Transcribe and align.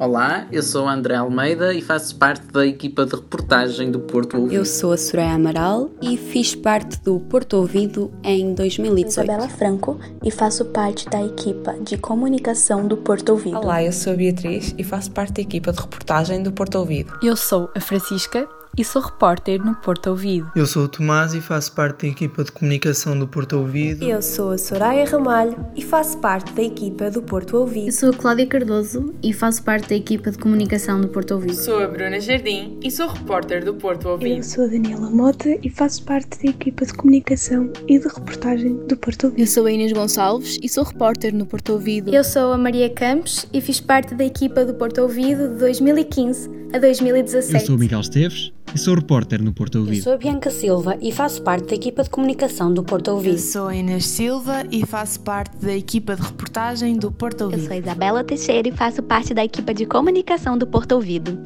Olá, 0.00 0.46
eu 0.50 0.62
sou 0.62 0.88
André 0.88 1.14
Almeida 1.14 1.74
e 1.74 1.82
faço 1.82 2.16
parte 2.16 2.46
da 2.46 2.66
equipa 2.66 3.04
de 3.04 3.16
reportagem 3.16 3.90
do 3.90 4.00
Porto 4.00 4.38
Ouvido. 4.38 4.54
Eu 4.54 4.64
sou 4.64 4.92
a 4.92 4.96
Soraya 4.96 5.34
Amaral 5.34 5.90
e 6.00 6.16
fiz 6.16 6.54
parte 6.54 6.98
do 7.02 7.20
Porto 7.20 7.58
Ouvido 7.58 8.10
em 8.24 8.54
2018. 8.54 9.06
Isabela 9.06 9.46
Franco 9.46 10.00
e 10.24 10.30
faço 10.30 10.64
parte 10.64 11.06
da 11.10 11.22
equipa 11.22 11.74
de 11.84 11.98
comunicação 11.98 12.88
do 12.88 12.96
Porto 12.96 13.28
Ouvido. 13.32 13.58
Olá, 13.58 13.84
eu 13.84 13.92
sou 13.92 14.14
a 14.14 14.16
Beatriz 14.16 14.74
e 14.78 14.82
faço 14.82 15.10
parte 15.10 15.34
da 15.34 15.42
equipa 15.42 15.70
de 15.70 15.82
reportagem 15.82 16.42
do 16.42 16.50
Porto 16.50 16.76
Ouvido. 16.76 17.12
Eu 17.22 17.36
sou 17.36 17.70
a 17.76 17.80
Francisca 17.80 18.48
e 18.76 18.84
sou 18.84 19.02
repórter 19.02 19.64
no 19.64 19.74
Porto 19.74 20.10
Ouvido. 20.10 20.50
Eu 20.54 20.66
sou 20.66 20.84
o 20.84 20.88
Tomás 20.88 21.34
e 21.34 21.40
faço 21.40 21.72
parte 21.72 22.06
da 22.06 22.12
equipa 22.12 22.44
de 22.44 22.52
comunicação 22.52 23.18
do 23.18 23.26
Porto 23.26 23.58
Ouvido. 23.58 24.04
Eu 24.04 24.22
sou 24.22 24.52
a 24.52 24.58
Soraya 24.58 25.04
Ramalho 25.04 25.56
e 25.74 25.82
faço 25.82 26.18
parte 26.18 26.52
da 26.52 26.62
equipa 26.62 27.10
do 27.10 27.22
Porto 27.22 27.56
Ouvido. 27.56 27.88
Eu 27.88 27.92
sou 27.92 28.10
a 28.10 28.12
Cláudia 28.12 28.46
Cardoso 28.46 29.14
e 29.22 29.32
faço 29.32 29.62
parte 29.62 29.88
da 29.88 29.96
equipa 29.96 30.30
de 30.30 30.38
comunicação 30.38 31.00
do 31.00 31.08
Porto 31.08 31.32
Ouvido. 31.32 31.54
Sou 31.54 31.82
a 31.82 31.86
Bruna 31.88 32.20
Jardim 32.20 32.78
e 32.82 32.90
sou 32.90 33.08
repórter 33.08 33.64
do 33.64 33.74
Porto 33.74 34.08
Ouvido. 34.08 34.36
Eu 34.36 34.42
sou 34.42 34.64
a 34.64 34.68
Daniela 34.68 35.10
Mota 35.10 35.58
e 35.62 35.68
faço 35.68 36.04
parte 36.04 36.42
da 36.42 36.50
equipa 36.50 36.86
de 36.86 36.94
comunicação 36.94 37.70
e 37.88 37.98
de 37.98 38.06
reportagem 38.06 38.76
do 38.86 38.96
Porto 38.96 39.24
Ouvido. 39.24 39.40
Eu 39.40 39.46
sou 39.46 39.66
a 39.66 39.72
Inês 39.72 39.92
Gonçalves 39.92 40.58
e 40.62 40.68
sou 40.68 40.84
repórter 40.84 41.34
no 41.34 41.44
Porto 41.44 41.72
Ouvido. 41.72 42.14
Eu 42.14 42.22
sou 42.24 42.52
a 42.52 42.58
Maria 42.58 42.88
Campos 42.88 43.46
e 43.52 43.60
fiz 43.60 43.80
parte 43.80 44.14
da 44.14 44.24
equipa 44.24 44.64
do 44.64 44.74
Porto 44.74 44.98
Ouvido 45.02 45.48
de 45.48 45.56
2015 45.56 46.60
a 46.72 46.78
2017. 46.78 47.54
Eu 47.54 47.66
sou 47.66 47.76
o 47.76 47.78
Miguel 47.78 48.00
Esteves 48.00 48.52
e 48.74 48.78
sou 48.78 48.94
repórter 48.94 49.42
no 49.42 49.52
Porto 49.52 49.78
Ouvido. 49.78 49.96
Eu 49.96 50.02
sou 50.02 50.12
a 50.12 50.16
Bianca 50.16 50.50
Silva 50.50 50.96
e 51.00 51.12
faço 51.12 51.42
parte 51.42 51.68
da 51.68 51.74
equipa 51.74 52.02
de 52.02 52.10
comunicação 52.10 52.72
do 52.72 52.84
Porto 52.84 53.08
Ouvido. 53.08 53.34
Eu 53.34 53.38
sou 53.38 53.66
a 53.66 53.74
Inês 53.74 54.06
Silva 54.06 54.64
e 54.70 54.86
faço 54.86 55.20
parte 55.20 55.56
da 55.56 55.74
equipa 55.74 56.14
de 56.14 56.22
reportagem 56.22 56.96
do 56.96 57.10
Porto 57.10 57.42
Ouvido. 57.42 57.62
Eu 57.62 57.66
sou 57.66 57.74
a 57.74 57.78
Isabela 57.78 58.24
Teixeira 58.24 58.68
e 58.68 58.72
faço 58.72 59.02
parte 59.02 59.34
da 59.34 59.44
equipa 59.44 59.74
de 59.74 59.86
comunicação 59.86 60.56
do 60.56 60.66
Porto 60.66 60.92
Ouvido. 60.92 61.38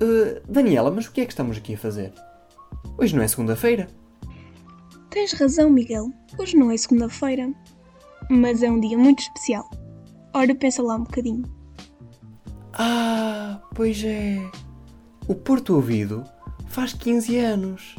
Uh, 0.00 0.40
Daniela, 0.48 0.90
mas 0.90 1.06
o 1.06 1.12
que 1.12 1.22
é 1.22 1.24
que 1.24 1.32
estamos 1.32 1.56
aqui 1.56 1.74
a 1.74 1.78
fazer? 1.78 2.12
Hoje 2.96 3.16
não 3.16 3.22
é 3.22 3.28
segunda-feira? 3.28 3.88
Tens 5.10 5.32
razão, 5.32 5.70
Miguel. 5.70 6.12
Hoje 6.38 6.56
não 6.56 6.70
é 6.70 6.76
segunda-feira. 6.76 7.52
Mas 8.30 8.62
é 8.62 8.70
um 8.70 8.78
dia 8.78 8.96
muito 8.96 9.20
especial. 9.20 9.68
Ora, 10.32 10.54
pensa 10.54 10.82
lá 10.82 10.96
um 10.96 11.02
bocadinho. 11.02 11.42
Ah, 12.74 13.60
pois 13.74 14.04
é. 14.04 14.38
O 15.28 15.34
Porto 15.34 15.74
Ouvido 15.74 16.24
faz 16.68 16.94
15 16.94 17.36
anos. 17.36 17.96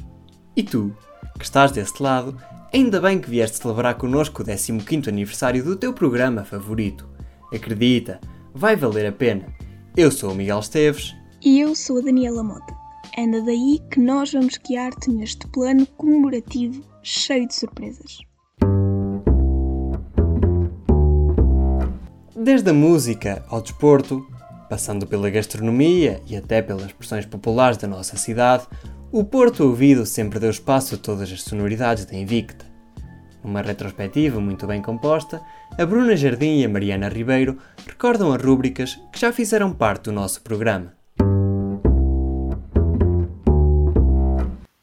E 0.55 0.63
tu, 0.63 0.97
que 1.37 1.45
estás 1.45 1.71
desse 1.71 2.01
lado, 2.01 2.35
ainda 2.73 2.99
bem 2.99 3.21
que 3.21 3.29
vieste 3.29 3.59
celebrar 3.59 3.99
connosco 3.99 4.41
o 4.41 4.45
15 4.45 5.07
aniversário 5.07 5.63
do 5.63 5.75
teu 5.75 5.93
programa 5.93 6.43
favorito. 6.43 7.07
Acredita, 7.53 8.19
vai 8.51 8.75
valer 8.75 9.05
a 9.05 9.11
pena. 9.11 9.45
Eu 9.95 10.09
sou 10.09 10.31
o 10.31 10.35
Miguel 10.35 10.57
Esteves. 10.57 11.15
E 11.45 11.59
eu 11.59 11.75
sou 11.75 11.99
a 11.99 12.01
Daniela 12.01 12.41
Mota. 12.41 12.75
Anda 13.15 13.43
daí 13.43 13.79
que 13.91 13.99
nós 13.99 14.33
vamos 14.33 14.57
guiar-te 14.67 15.11
neste 15.11 15.47
plano 15.49 15.85
comemorativo 15.85 16.83
cheio 17.03 17.47
de 17.47 17.53
surpresas. 17.53 18.17
Desde 22.35 22.71
a 22.71 22.73
música 22.73 23.45
ao 23.49 23.61
desporto, 23.61 24.25
passando 24.69 25.07
pela 25.07 25.29
gastronomia 25.29 26.21
e 26.27 26.37
até 26.37 26.61
pelas 26.61 26.85
expressões 26.85 27.25
populares 27.25 27.77
da 27.77 27.87
nossa 27.87 28.15
cidade, 28.15 28.67
o 29.11 29.23
Porto 29.23 29.63
Ouvido 29.63 30.05
sempre 30.05 30.39
deu 30.39 30.51
espaço 30.51 30.95
a 30.95 30.97
todas 30.97 31.31
as 31.31 31.41
sonoridades 31.41 32.05
da 32.05 32.15
Invicta. 32.15 32.65
Numa 33.43 33.61
retrospectiva 33.61 34.39
muito 34.39 34.67
bem 34.67 34.81
composta, 34.81 35.41
a 35.77 35.85
Bruna 35.85 36.15
Jardim 36.15 36.59
e 36.59 36.65
a 36.65 36.69
Mariana 36.69 37.09
Ribeiro 37.09 37.57
recordam 37.87 38.31
as 38.31 38.41
rúbricas 38.41 38.99
que 39.11 39.19
já 39.19 39.31
fizeram 39.31 39.73
parte 39.73 40.03
do 40.03 40.11
nosso 40.11 40.41
programa. 40.41 40.93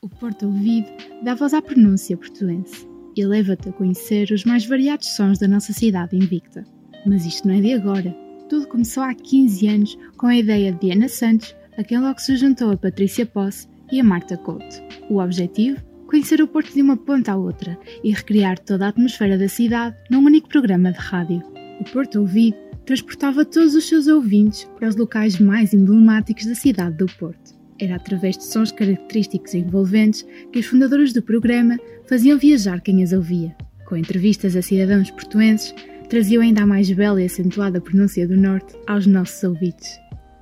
O 0.03 0.09
Porto 0.09 0.47
Ouvido 0.47 0.89
dá 1.23 1.35
voz 1.35 1.55
à 1.55 1.63
pronúncia 1.63 2.17
portuense 2.17 2.89
e 3.17 3.25
leva-te 3.25 3.69
a 3.69 3.73
conhecer 3.73 4.31
os 4.33 4.45
mais 4.45 4.67
variados 4.67 5.15
sons 5.15 5.39
da 5.39 5.47
nossa 5.47 5.73
cidade 5.73 6.17
invicta. 6.17 6.65
Mas 7.07 7.25
isto 7.25 7.47
não 7.47 7.55
é 7.55 7.61
de 7.61 7.75
agora. 7.75 8.26
Tudo 8.49 8.69
começou 8.69 9.03
há 9.03 9.13
15 9.13 9.67
anos 9.67 9.99
com 10.17 10.29
a 10.29 10.37
ideia 10.37 10.73
de 10.73 10.79
Diana 10.79 11.09
Santos, 11.09 11.55
a 11.77 11.83
quem 11.83 11.99
logo 11.99 12.21
se 12.21 12.37
juntou 12.37 12.71
a 12.71 12.77
Patrícia 12.77 13.27
Posse 13.27 13.67
e 13.91 13.99
a 13.99 14.05
Marta 14.05 14.37
Couto. 14.37 14.83
O 15.11 15.19
objetivo? 15.19 15.79
Conhecer 16.07 16.41
o 16.41 16.47
Porto 16.47 16.73
de 16.73 16.81
uma 16.81 16.97
ponta 16.97 17.33
à 17.33 17.37
outra 17.37 17.77
e 18.05 18.13
recriar 18.13 18.57
toda 18.61 18.87
a 18.87 18.89
atmosfera 18.91 19.37
da 19.37 19.49
cidade 19.49 19.97
num 20.09 20.25
único 20.25 20.49
programa 20.49 20.93
de 20.93 20.99
rádio. 20.99 21.43
O 21.81 21.85
Porto 21.93 22.21
Ouvido 22.21 22.57
transportava 22.85 23.45
todos 23.45 23.75
os 23.75 23.89
seus 23.89 24.07
ouvintes 24.07 24.63
para 24.79 24.89
os 24.89 24.95
locais 24.95 25.41
mais 25.41 25.75
emblemáticos 25.75 26.47
da 26.47 26.55
cidade 26.55 26.97
do 26.99 27.07
Porto. 27.07 27.57
Era 27.81 27.97
através 27.97 28.39
de 28.39 28.45
sons 28.45 28.71
característicos 28.71 29.55
e 29.55 29.59
envolventes 29.59 30.25
que 30.53 30.61
os 30.61 30.67
fundadores 30.67 31.13
do 31.13 31.21
programa 31.21 31.77
faziam 32.09 32.39
viajar 32.39 32.81
quem 32.81 33.03
as 33.03 33.13
ouvia, 33.13 33.57
com 33.87 33.97
entrevistas 33.97 34.55
a 34.55 34.63
cidadãos 34.63 35.11
portuenses 35.11 35.75
traziam 36.09 36.43
ainda 36.43 36.63
a 36.63 36.67
mais 36.67 36.91
bela 36.91 37.21
e 37.21 37.27
acentuada 37.27 37.81
pronúncia 37.81 38.27
do 38.27 38.37
Norte 38.37 38.77
aos 38.87 39.07
nossos 39.07 39.43
ouvidos. 39.43 39.89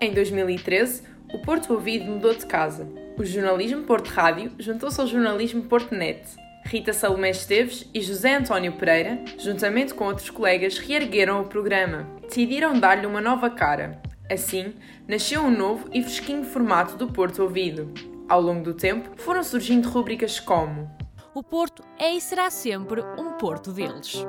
Em 0.01 0.13
2013, 0.13 1.03
o 1.33 1.39
Porto 1.39 1.73
Ouvido 1.73 2.05
mudou 2.05 2.35
de 2.35 2.47
casa. 2.47 2.87
O 3.17 3.25
jornalismo 3.25 3.83
Porto 3.83 4.09
Rádio 4.09 4.53
juntou-se 4.59 5.01
ao 5.01 5.07
jornalismo 5.07 5.63
Porto 5.63 5.95
Net. 5.95 6.23
Rita 6.65 6.93
Salomé 6.93 7.31
Esteves 7.31 7.89
e 7.93 8.01
José 8.01 8.37
António 8.37 8.73
Pereira, 8.73 9.23
juntamente 9.39 9.93
com 9.93 10.05
outros 10.07 10.31
colegas, 10.31 10.79
reergueram 10.79 11.43
o 11.43 11.47
programa. 11.47 12.09
Decidiram 12.23 12.79
dar-lhe 12.79 13.07
uma 13.07 13.21
nova 13.21 13.51
cara. 13.51 14.01
Assim, 14.31 14.73
nasceu 15.07 15.43
um 15.43 15.51
novo 15.51 15.89
e 15.93 16.03
fresquinho 16.03 16.45
formato 16.45 16.97
do 16.97 17.09
Porto 17.09 17.43
Ouvido. 17.43 17.93
Ao 18.29 18.41
longo 18.41 18.63
do 18.65 18.75
tempo, 18.75 19.11
foram 19.17 19.45
surgindo 19.45 19.89
rubricas 19.89 20.41
como 20.41 20.91
O 21.35 21.43
Porto 21.43 21.83
é 21.99 22.15
e 22.15 22.21
será 22.21 22.51
sempre 22.51 23.03
um 23.19 23.33
Porto 23.33 23.71
deles. 23.71 24.25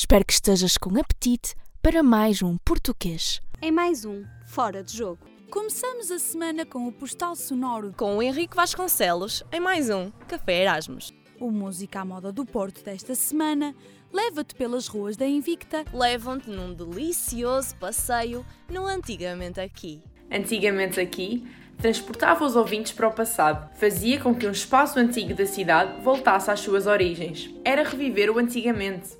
Espero 0.00 0.24
que 0.24 0.32
estejas 0.32 0.78
com 0.78 0.90
apetite 0.90 1.56
para 1.82 2.04
mais 2.04 2.40
um 2.40 2.56
português. 2.58 3.40
Em 3.60 3.72
mais 3.72 4.04
um 4.04 4.22
Fora 4.46 4.80
de 4.80 4.96
Jogo. 4.96 5.18
Começamos 5.50 6.12
a 6.12 6.20
semana 6.20 6.64
com 6.64 6.86
o 6.86 6.92
postal 6.92 7.34
sonoro 7.34 7.92
com 7.96 8.16
o 8.16 8.22
Henrique 8.22 8.54
Vasconcelos 8.54 9.42
em 9.50 9.58
mais 9.58 9.90
um 9.90 10.12
Café 10.28 10.62
Erasmus. 10.62 11.12
O 11.40 11.50
Música 11.50 12.02
à 12.02 12.04
Moda 12.04 12.30
do 12.30 12.46
Porto 12.46 12.84
desta 12.84 13.16
semana 13.16 13.74
leva-te 14.12 14.54
pelas 14.54 14.86
ruas 14.86 15.16
da 15.16 15.26
Invicta. 15.26 15.84
Levam-te 15.92 16.48
num 16.48 16.72
delicioso 16.72 17.74
passeio 17.74 18.46
no 18.70 18.86
Antigamente 18.86 19.58
Aqui. 19.58 20.00
Antigamente 20.30 21.00
Aqui 21.00 21.44
transportava 21.76 22.44
os 22.44 22.54
ouvintes 22.54 22.92
para 22.92 23.08
o 23.08 23.12
passado, 23.12 23.68
fazia 23.76 24.20
com 24.20 24.32
que 24.32 24.46
um 24.46 24.52
espaço 24.52 24.96
antigo 25.00 25.34
da 25.34 25.44
cidade 25.44 26.00
voltasse 26.02 26.52
às 26.52 26.60
suas 26.60 26.86
origens. 26.86 27.52
Era 27.64 27.82
reviver 27.82 28.30
o 28.30 28.38
antigamente. 28.38 29.18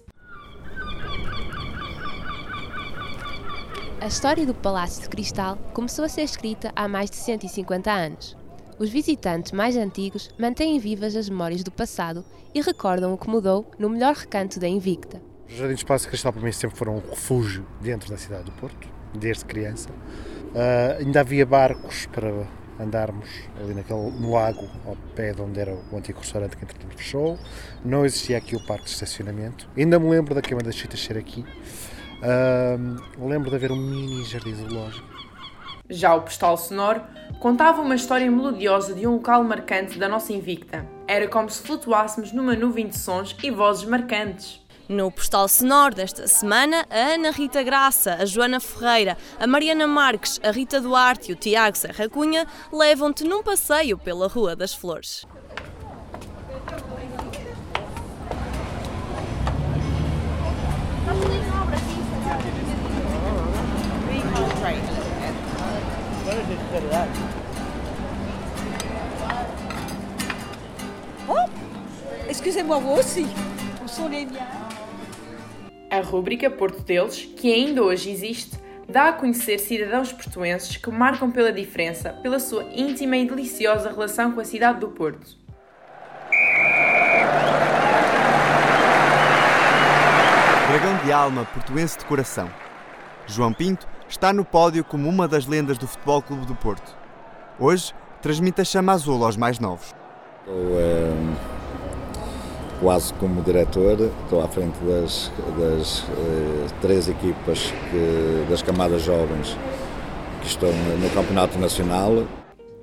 A 4.00 4.06
história 4.06 4.46
do 4.46 4.54
Palácio 4.54 5.02
de 5.02 5.08
Cristal 5.08 5.56
começou 5.74 6.04
a 6.04 6.08
ser 6.08 6.22
escrita 6.22 6.72
há 6.76 6.86
mais 6.86 7.10
de 7.10 7.16
150 7.16 7.90
anos. 7.90 8.36
Os 8.78 8.90
visitantes 8.90 9.50
mais 9.50 9.76
antigos 9.76 10.30
mantêm 10.38 10.78
vivas 10.78 11.16
as 11.16 11.28
memórias 11.28 11.64
do 11.64 11.72
passado 11.72 12.24
e 12.54 12.62
recordam 12.62 13.12
o 13.12 13.18
que 13.18 13.28
mudou 13.28 13.68
no 13.76 13.90
melhor 13.90 14.14
recanto 14.14 14.60
da 14.60 14.68
Invicta. 14.68 15.20
Os 15.48 15.56
Jardins 15.56 15.80
do 15.80 15.86
Palácio 15.86 16.06
de 16.06 16.10
Cristal 16.10 16.32
para 16.32 16.42
mim 16.42 16.52
sempre 16.52 16.76
foram 16.76 16.96
um 16.98 17.10
refúgio 17.10 17.66
dentro 17.80 18.08
da 18.08 18.16
cidade 18.16 18.44
do 18.44 18.52
Porto, 18.52 18.88
desde 19.12 19.44
criança. 19.44 19.90
Uh, 19.90 21.00
ainda 21.00 21.18
havia 21.18 21.44
barcos 21.44 22.06
para 22.06 22.46
andarmos 22.78 23.28
ali 23.60 23.74
naquele, 23.74 24.12
no 24.12 24.30
lago, 24.32 24.68
ao 24.86 24.94
pé 25.16 25.32
de 25.32 25.42
onde 25.42 25.58
era 25.58 25.74
o 25.74 25.96
antigo 25.96 26.20
restaurante 26.20 26.56
que 26.56 26.62
entretanto 26.62 26.96
fechou. 26.96 27.36
Não 27.84 28.06
existia 28.06 28.38
aqui 28.38 28.54
o 28.54 28.64
parque 28.64 28.84
de 28.84 28.90
estacionamento. 28.90 29.68
Ainda 29.76 29.98
me 29.98 30.08
lembro 30.08 30.36
da 30.36 30.40
queima 30.40 30.62
das 30.62 30.76
chitas 30.76 31.00
ser 31.00 31.18
aqui. 31.18 31.44
Uh, 32.18 33.28
lembro 33.28 33.48
de 33.48 33.56
haver 33.56 33.70
um 33.70 33.76
mini 33.76 34.24
jardim 34.24 34.54
zoológico. 34.54 35.06
Já 35.88 36.14
o 36.14 36.22
postal 36.22 36.56
sonoro 36.56 37.02
contava 37.40 37.80
uma 37.80 37.94
história 37.94 38.30
melodiosa 38.30 38.92
de 38.94 39.06
um 39.06 39.14
local 39.14 39.42
marcante 39.44 39.98
da 39.98 40.08
nossa 40.08 40.32
Invicta. 40.32 40.84
Era 41.06 41.28
como 41.28 41.48
se 41.48 41.62
flutuássemos 41.62 42.32
numa 42.32 42.54
nuvem 42.54 42.88
de 42.88 42.98
sons 42.98 43.36
e 43.42 43.50
vozes 43.50 43.84
marcantes. 43.88 44.60
No 44.88 45.12
postal 45.12 45.46
sonoro 45.48 45.94
desta 45.94 46.26
semana, 46.26 46.86
a 46.90 47.14
Ana 47.14 47.30
Rita 47.30 47.62
Graça, 47.62 48.14
a 48.14 48.24
Joana 48.24 48.58
Ferreira, 48.58 49.16
a 49.38 49.46
Mariana 49.46 49.86
Marques, 49.86 50.40
a 50.42 50.50
Rita 50.50 50.80
Duarte 50.80 51.30
e 51.30 51.34
o 51.34 51.36
Tiago 51.36 51.76
Serra 51.76 52.08
Cunha 52.08 52.46
levam-te 52.72 53.22
num 53.24 53.42
passeio 53.42 53.98
pela 53.98 54.26
Rua 54.28 54.56
das 54.56 54.74
Flores. 54.74 55.26
Oh, 71.28 71.48
excusez-moi, 72.28 72.78
vous 72.78 72.92
aussi. 72.92 73.26
Sont 73.86 74.08
les 74.08 74.26
miens 74.26 74.46
A 75.90 76.00
rúbrica 76.02 76.50
Porto 76.50 76.82
deles, 76.82 77.24
que 77.36 77.52
ainda 77.52 77.82
hoje 77.82 78.10
existe, 78.10 78.58
dá 78.88 79.08
a 79.08 79.12
conhecer 79.12 79.58
cidadãos 79.58 80.12
portuenses 80.12 80.76
que 80.76 80.90
marcam 80.90 81.30
pela 81.30 81.50
diferença, 81.50 82.12
pela 82.22 82.38
sua 82.38 82.64
íntima 82.64 83.16
e 83.16 83.26
deliciosa 83.26 83.90
relação 83.90 84.32
com 84.32 84.40
a 84.40 84.44
cidade 84.44 84.80
do 84.80 84.88
Porto. 84.88 85.36
Dragão 90.68 90.96
de 91.02 91.10
alma, 91.10 91.46
portuense 91.46 91.98
de 91.98 92.04
coração. 92.04 92.48
João 93.26 93.52
Pinto 93.52 93.88
está 94.08 94.32
no 94.32 94.44
pódio 94.44 94.82
como 94.82 95.08
uma 95.08 95.28
das 95.28 95.46
lendas 95.46 95.78
do 95.78 95.86
Futebol 95.86 96.22
Clube 96.22 96.46
do 96.46 96.54
Porto. 96.54 96.96
Hoje, 97.58 97.92
transmite 98.22 98.60
a 98.60 98.64
chama 98.64 98.92
azul 98.92 99.24
aos 99.24 99.36
mais 99.36 99.58
novos. 99.58 99.94
Estou 100.40 100.80
é, 100.80 101.12
quase 102.80 103.12
como 103.14 103.42
diretor, 103.42 104.10
estou 104.24 104.42
à 104.42 104.48
frente 104.48 104.78
das, 104.80 105.30
das 105.58 106.04
é, 106.08 106.80
três 106.80 107.08
equipas 107.08 107.72
que, 107.90 108.46
das 108.48 108.62
camadas 108.62 109.02
jovens 109.02 109.56
que 110.40 110.46
estão 110.46 110.70
no 110.72 111.10
Campeonato 111.10 111.58
Nacional. 111.58 112.24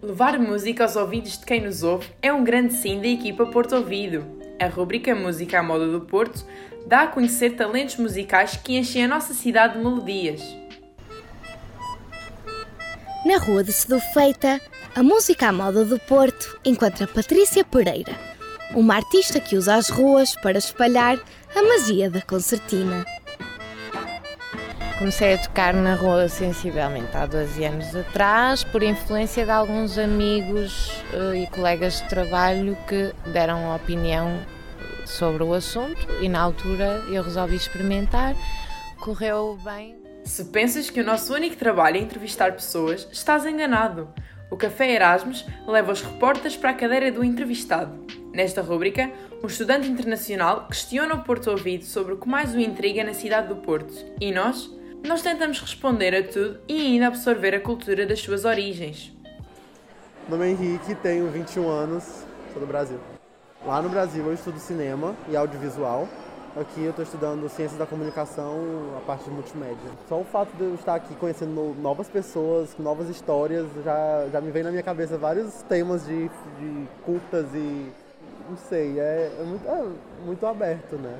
Levar 0.02 0.38
música 0.38 0.84
aos 0.84 0.96
ouvidos 0.96 1.40
de 1.40 1.46
quem 1.46 1.62
nos 1.62 1.82
ouve 1.82 2.08
é 2.22 2.32
um 2.32 2.44
grande 2.44 2.74
sim 2.74 3.02
da 3.02 3.08
equipa 3.08 3.46
Porto 3.48 3.76
Ouvido. 3.76 4.24
A 4.62 4.68
rubrica 4.68 5.16
Música 5.16 5.60
à 5.60 5.64
Moda 5.64 5.88
do 5.88 6.02
Porto 6.02 6.46
dá 6.86 7.02
a 7.02 7.08
conhecer 7.08 7.56
talentos 7.56 7.98
musicais 7.98 8.56
que 8.56 8.78
enchem 8.78 9.06
a 9.06 9.08
nossa 9.08 9.34
cidade 9.34 9.74
de 9.74 9.80
melodias. 9.80 10.65
Na 13.26 13.40
Rua 13.40 13.64
de 13.64 13.74
Sedufeita, 13.74 14.62
a 14.94 15.02
música 15.02 15.48
à 15.48 15.52
moda 15.52 15.84
do 15.84 16.00
Porto 16.02 16.60
encontra 16.64 17.08
Patrícia 17.08 17.66
Pereira, 17.66 18.14
uma 18.76 18.98
artista 18.98 19.40
que 19.40 19.58
usa 19.58 19.74
as 19.74 19.90
ruas 19.90 20.36
para 20.36 20.60
espalhar 20.60 21.18
a 21.56 21.64
magia 21.64 22.08
da 22.08 22.22
concertina. 22.22 23.04
Comecei 25.00 25.34
a 25.34 25.38
tocar 25.40 25.74
na 25.74 25.96
rua 25.96 26.30
sensivelmente 26.30 27.18
há 27.18 27.26
12 27.26 27.64
anos 27.64 27.96
atrás, 27.96 28.64
por 28.64 28.84
influência 28.84 29.44
de 29.44 29.52
alguns 29.52 29.98
amigos 29.98 30.92
e 31.34 31.48
colegas 31.48 32.02
de 32.02 32.08
trabalho 32.08 32.78
que 32.88 33.12
deram 33.32 33.76
opinião 33.76 34.40
sobre 35.04 35.42
o 35.42 35.52
assunto 35.52 36.08
e 36.22 36.30
na 36.30 36.42
altura 36.42 37.04
eu 37.10 37.24
resolvi 37.24 37.56
experimentar. 37.56 38.36
Correu 39.00 39.58
bem. 39.64 40.05
Se 40.26 40.46
pensas 40.46 40.90
que 40.90 41.00
o 41.00 41.06
nosso 41.06 41.34
único 41.36 41.56
trabalho 41.56 41.98
é 41.98 42.00
entrevistar 42.00 42.52
pessoas, 42.52 43.08
estás 43.12 43.46
enganado. 43.46 44.10
O 44.50 44.58
Café 44.58 44.92
Erasmus 44.92 45.46
leva 45.68 45.92
os 45.92 46.02
repórteres 46.02 46.58
para 46.58 46.72
a 46.72 46.74
cadeira 46.74 47.12
do 47.12 47.24
entrevistado. 47.24 48.04
Nesta 48.34 48.64
rúbrica, 48.64 49.12
um 49.44 49.46
estudante 49.46 49.88
internacional 49.88 50.68
questiona 50.68 51.14
o 51.14 51.24
Porto 51.24 51.52
Ouvido 51.52 51.86
sobre 51.86 52.14
o 52.14 52.18
que 52.18 52.28
mais 52.28 52.56
o 52.56 52.60
intriga 52.60 53.04
na 53.04 53.14
cidade 53.14 53.50
do 53.50 53.58
Porto. 53.58 53.94
E 54.20 54.32
nós? 54.32 54.68
Nós 55.06 55.22
tentamos 55.22 55.62
responder 55.62 56.16
a 56.16 56.24
tudo 56.24 56.60
e 56.68 56.82
ainda 56.88 57.08
absorver 57.08 57.54
a 57.54 57.62
cultura 57.62 58.04
das 58.08 58.20
suas 58.20 58.46
origens. 58.46 59.16
Meu 60.28 60.40
nome 60.40 60.50
é 60.50 60.54
Henrique, 60.54 60.96
tenho 60.96 61.30
21 61.30 61.70
anos, 61.70 62.26
sou 62.52 62.60
do 62.60 62.66
Brasil. 62.66 63.00
Lá 63.64 63.80
no 63.80 63.90
Brasil 63.90 64.26
eu 64.26 64.34
estudo 64.34 64.58
cinema 64.58 65.16
e 65.30 65.38
audiovisual. 65.38 66.10
Aqui 66.56 66.86
eu 66.86 66.92
estou 66.92 67.04
estudando 67.04 67.50
ciências 67.50 67.78
da 67.78 67.86
comunicação, 67.86 68.56
a 68.98 69.02
parte 69.02 69.26
de 69.26 69.30
multimédia. 69.30 69.92
Só 70.08 70.22
o 70.22 70.24
fato 70.24 70.56
de 70.56 70.64
eu 70.64 70.74
estar 70.76 70.96
aqui 70.96 71.14
conhecendo 71.16 71.76
novas 71.82 72.08
pessoas, 72.08 72.78
novas 72.80 73.10
histórias, 73.10 73.68
já, 73.84 74.26
já 74.32 74.40
me 74.40 74.52
vem 74.52 74.64
na 74.64 74.72
minha 74.72 74.82
cabeça 74.82 75.18
vários 75.18 75.64
temas 75.64 76.06
de, 76.06 76.30
de 76.30 76.88
curtas 77.04 77.54
e. 77.54 77.92
não 78.50 78.56
sei, 78.56 78.98
é, 78.98 79.34
é, 79.38 79.44
muito, 79.44 79.68
é 79.68 79.86
muito 80.26 80.46
aberto, 80.46 80.96
né? 80.96 81.14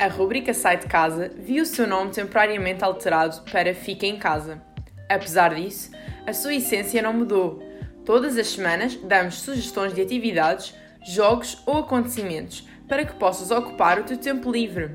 A 0.00 0.08
rubrica 0.08 0.54
Sai 0.54 0.78
de 0.78 0.86
Casa 0.86 1.30
viu 1.36 1.64
o 1.64 1.66
seu 1.66 1.86
nome 1.86 2.10
temporariamente 2.10 2.82
alterado 2.82 3.42
para 3.42 3.74
Fica 3.74 4.06
em 4.06 4.18
Casa. 4.18 4.62
Apesar 5.06 5.54
disso, 5.54 5.90
a 6.26 6.32
sua 6.32 6.54
essência 6.54 7.02
não 7.02 7.12
mudou. 7.12 7.62
Todas 8.06 8.38
as 8.38 8.46
semanas 8.46 8.96
damos 8.96 9.34
sugestões 9.40 9.92
de 9.92 10.00
atividades, 10.00 10.74
jogos 11.04 11.62
ou 11.66 11.76
acontecimentos 11.76 12.66
para 12.88 13.04
que 13.04 13.14
possas 13.14 13.50
ocupar 13.50 14.00
o 14.00 14.04
teu 14.04 14.16
tempo 14.16 14.50
livre. 14.50 14.90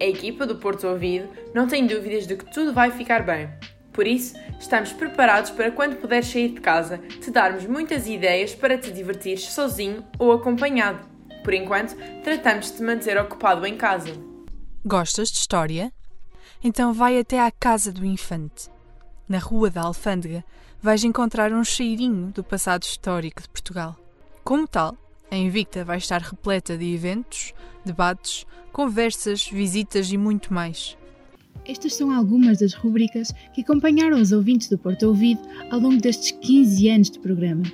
A 0.00 0.04
equipa 0.04 0.46
do 0.46 0.56
Porto 0.56 0.86
Ouvido 0.86 1.28
não 1.54 1.66
tem 1.66 1.86
dúvidas 1.86 2.26
de 2.26 2.36
que 2.36 2.52
tudo 2.52 2.72
vai 2.72 2.90
ficar 2.90 3.24
bem. 3.24 3.48
Por 3.92 4.06
isso, 4.06 4.36
estamos 4.60 4.92
preparados 4.92 5.50
para 5.50 5.72
quando 5.72 5.96
puderes 5.96 6.28
sair 6.28 6.50
de 6.50 6.60
casa, 6.60 6.98
te 6.98 7.30
darmos 7.30 7.66
muitas 7.66 8.06
ideias 8.06 8.54
para 8.54 8.78
te 8.78 8.92
divertires 8.92 9.50
sozinho 9.50 10.04
ou 10.18 10.32
acompanhado. 10.32 11.04
Por 11.42 11.52
enquanto, 11.52 11.96
tratamos 12.22 12.66
de 12.66 12.76
te 12.76 12.82
manter 12.82 13.18
ocupado 13.18 13.66
em 13.66 13.76
casa. 13.76 14.12
Gostas 14.84 15.30
de 15.30 15.38
história? 15.38 15.92
Então 16.62 16.92
vai 16.92 17.18
até 17.18 17.40
à 17.40 17.50
Casa 17.50 17.92
do 17.92 18.04
Infante. 18.04 18.70
Na 19.28 19.38
Rua 19.38 19.68
da 19.68 19.82
Alfândega 19.82 20.44
vais 20.80 21.02
encontrar 21.02 21.52
um 21.52 21.64
cheirinho 21.64 22.28
do 22.28 22.44
passado 22.44 22.84
histórico 22.84 23.42
de 23.42 23.48
Portugal. 23.48 23.96
Como 24.44 24.66
tal, 24.66 24.96
a 25.30 25.36
Invicta 25.36 25.84
vai 25.84 25.98
estar 25.98 26.20
repleta 26.20 26.76
de 26.76 26.92
eventos, 26.94 27.52
debates, 27.84 28.46
conversas, 28.72 29.48
visitas 29.48 30.10
e 30.12 30.16
muito 30.16 30.52
mais. 30.52 30.96
Estas 31.66 31.94
são 31.94 32.10
algumas 32.10 32.58
das 32.58 32.72
rubricas 32.72 33.32
que 33.54 33.60
acompanharam 33.60 34.20
os 34.20 34.32
ouvintes 34.32 34.68
do 34.68 34.78
Porto 34.78 35.04
Ouvido 35.04 35.40
ao 35.70 35.78
longo 35.78 36.00
destes 36.00 36.30
15 36.30 36.88
anos 36.88 37.10
de 37.10 37.18
programa. 37.18 37.64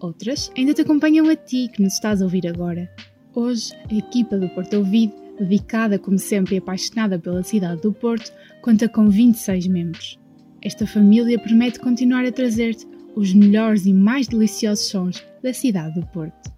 Outras 0.00 0.50
ainda 0.56 0.74
te 0.74 0.82
acompanham 0.82 1.28
a 1.28 1.36
ti 1.36 1.68
que 1.72 1.82
nos 1.82 1.94
estás 1.94 2.20
a 2.20 2.24
ouvir 2.24 2.46
agora. 2.48 2.90
Hoje, 3.32 3.72
a 3.90 3.94
equipa 3.94 4.36
do 4.36 4.48
Porto 4.48 4.74
Ouvido, 4.74 5.14
dedicada 5.38 5.98
como 5.98 6.18
sempre 6.18 6.56
e 6.56 6.58
apaixonada 6.58 7.18
pela 7.18 7.42
cidade 7.42 7.80
do 7.82 7.92
Porto, 7.92 8.32
conta 8.60 8.88
com 8.88 9.08
26 9.08 9.66
membros. 9.68 10.18
Esta 10.62 10.86
família 10.86 11.38
promete 11.38 11.78
continuar 11.78 12.24
a 12.24 12.32
trazer-te 12.32 12.86
os 13.14 13.32
melhores 13.32 13.86
e 13.86 13.92
mais 13.92 14.26
deliciosos 14.26 14.86
sons 14.86 15.24
da 15.42 15.52
cidade 15.52 16.00
do 16.00 16.06
Porto. 16.06 16.53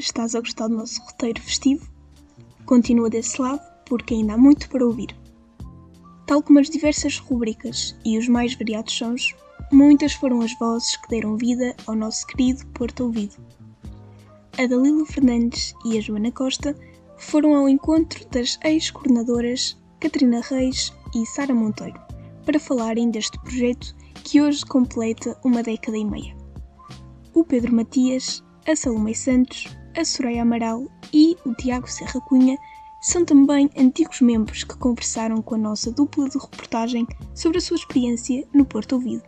Estás 0.00 0.34
a 0.34 0.40
gostar 0.40 0.68
do 0.68 0.76
nosso 0.76 0.98
roteiro 1.02 1.42
festivo? 1.42 1.86
Continua 2.64 3.10
desse 3.10 3.38
lado, 3.38 3.60
porque 3.84 4.14
ainda 4.14 4.32
há 4.32 4.38
muito 4.38 4.66
para 4.70 4.86
ouvir. 4.86 5.14
Tal 6.26 6.42
como 6.42 6.58
as 6.58 6.70
diversas 6.70 7.18
rubricas 7.18 7.94
e 8.02 8.16
os 8.16 8.26
mais 8.26 8.54
variados 8.54 8.94
sons, 8.94 9.34
muitas 9.70 10.14
foram 10.14 10.40
as 10.40 10.58
vozes 10.58 10.96
que 10.96 11.08
deram 11.08 11.36
vida 11.36 11.76
ao 11.86 11.94
nosso 11.94 12.26
querido 12.28 12.64
Porto 12.68 13.04
Ouvido. 13.04 13.36
A 14.56 14.66
Dalila 14.66 15.04
Fernandes 15.04 15.74
e 15.84 15.98
a 15.98 16.00
Joana 16.00 16.32
Costa 16.32 16.74
foram 17.18 17.54
ao 17.54 17.68
encontro 17.68 18.26
das 18.30 18.58
ex-coordenadoras 18.64 19.78
Catarina 20.00 20.40
Reis 20.40 20.94
e 21.14 21.26
Sara 21.26 21.54
Monteiro 21.54 22.00
para 22.46 22.58
falarem 22.58 23.10
deste 23.10 23.38
projeto 23.40 23.94
que 24.24 24.40
hoje 24.40 24.64
completa 24.64 25.38
uma 25.44 25.62
década 25.62 25.98
e 25.98 26.06
meia. 26.06 26.34
O 27.34 27.44
Pedro 27.44 27.74
Matias, 27.74 28.42
a 28.66 28.74
Salomé 28.74 29.12
Santos, 29.12 29.66
a 30.00 30.04
Soraya 30.04 30.40
Amaral 30.40 30.86
e 31.12 31.36
o 31.44 31.54
Tiago 31.54 31.86
Serra 31.86 32.20
Cunha 32.22 32.56
são 33.02 33.22
também 33.22 33.68
antigos 33.76 34.22
membros 34.22 34.64
que 34.64 34.74
conversaram 34.78 35.42
com 35.42 35.54
a 35.54 35.58
nossa 35.58 35.90
dupla 35.92 36.26
de 36.26 36.38
reportagem 36.38 37.06
sobre 37.34 37.58
a 37.58 37.60
sua 37.60 37.76
experiência 37.76 38.46
no 38.54 38.64
Porto 38.64 38.94
Ouvido. 38.94 39.22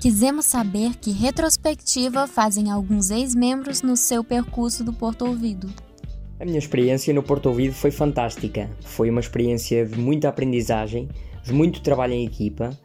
Quisemos 0.00 0.46
saber 0.46 0.96
que 0.96 1.12
retrospectiva 1.12 2.26
fazem 2.26 2.72
alguns 2.72 3.10
ex-membros 3.10 3.82
no 3.82 3.96
seu 3.96 4.24
percurso 4.24 4.82
do 4.82 4.92
Porto 4.92 5.26
Ouvido. 5.26 5.72
A 6.40 6.44
minha 6.44 6.58
experiência 6.58 7.14
no 7.14 7.22
Porto 7.22 7.46
Ouvido 7.46 7.74
foi 7.74 7.92
fantástica. 7.92 8.68
Foi 8.84 9.10
uma 9.10 9.20
experiência 9.20 9.86
de 9.86 9.96
muita 9.96 10.28
aprendizagem, 10.28 11.08
de 11.44 11.52
muito 11.52 11.80
trabalho 11.82 12.14
em 12.14 12.26
equipa, 12.26 12.76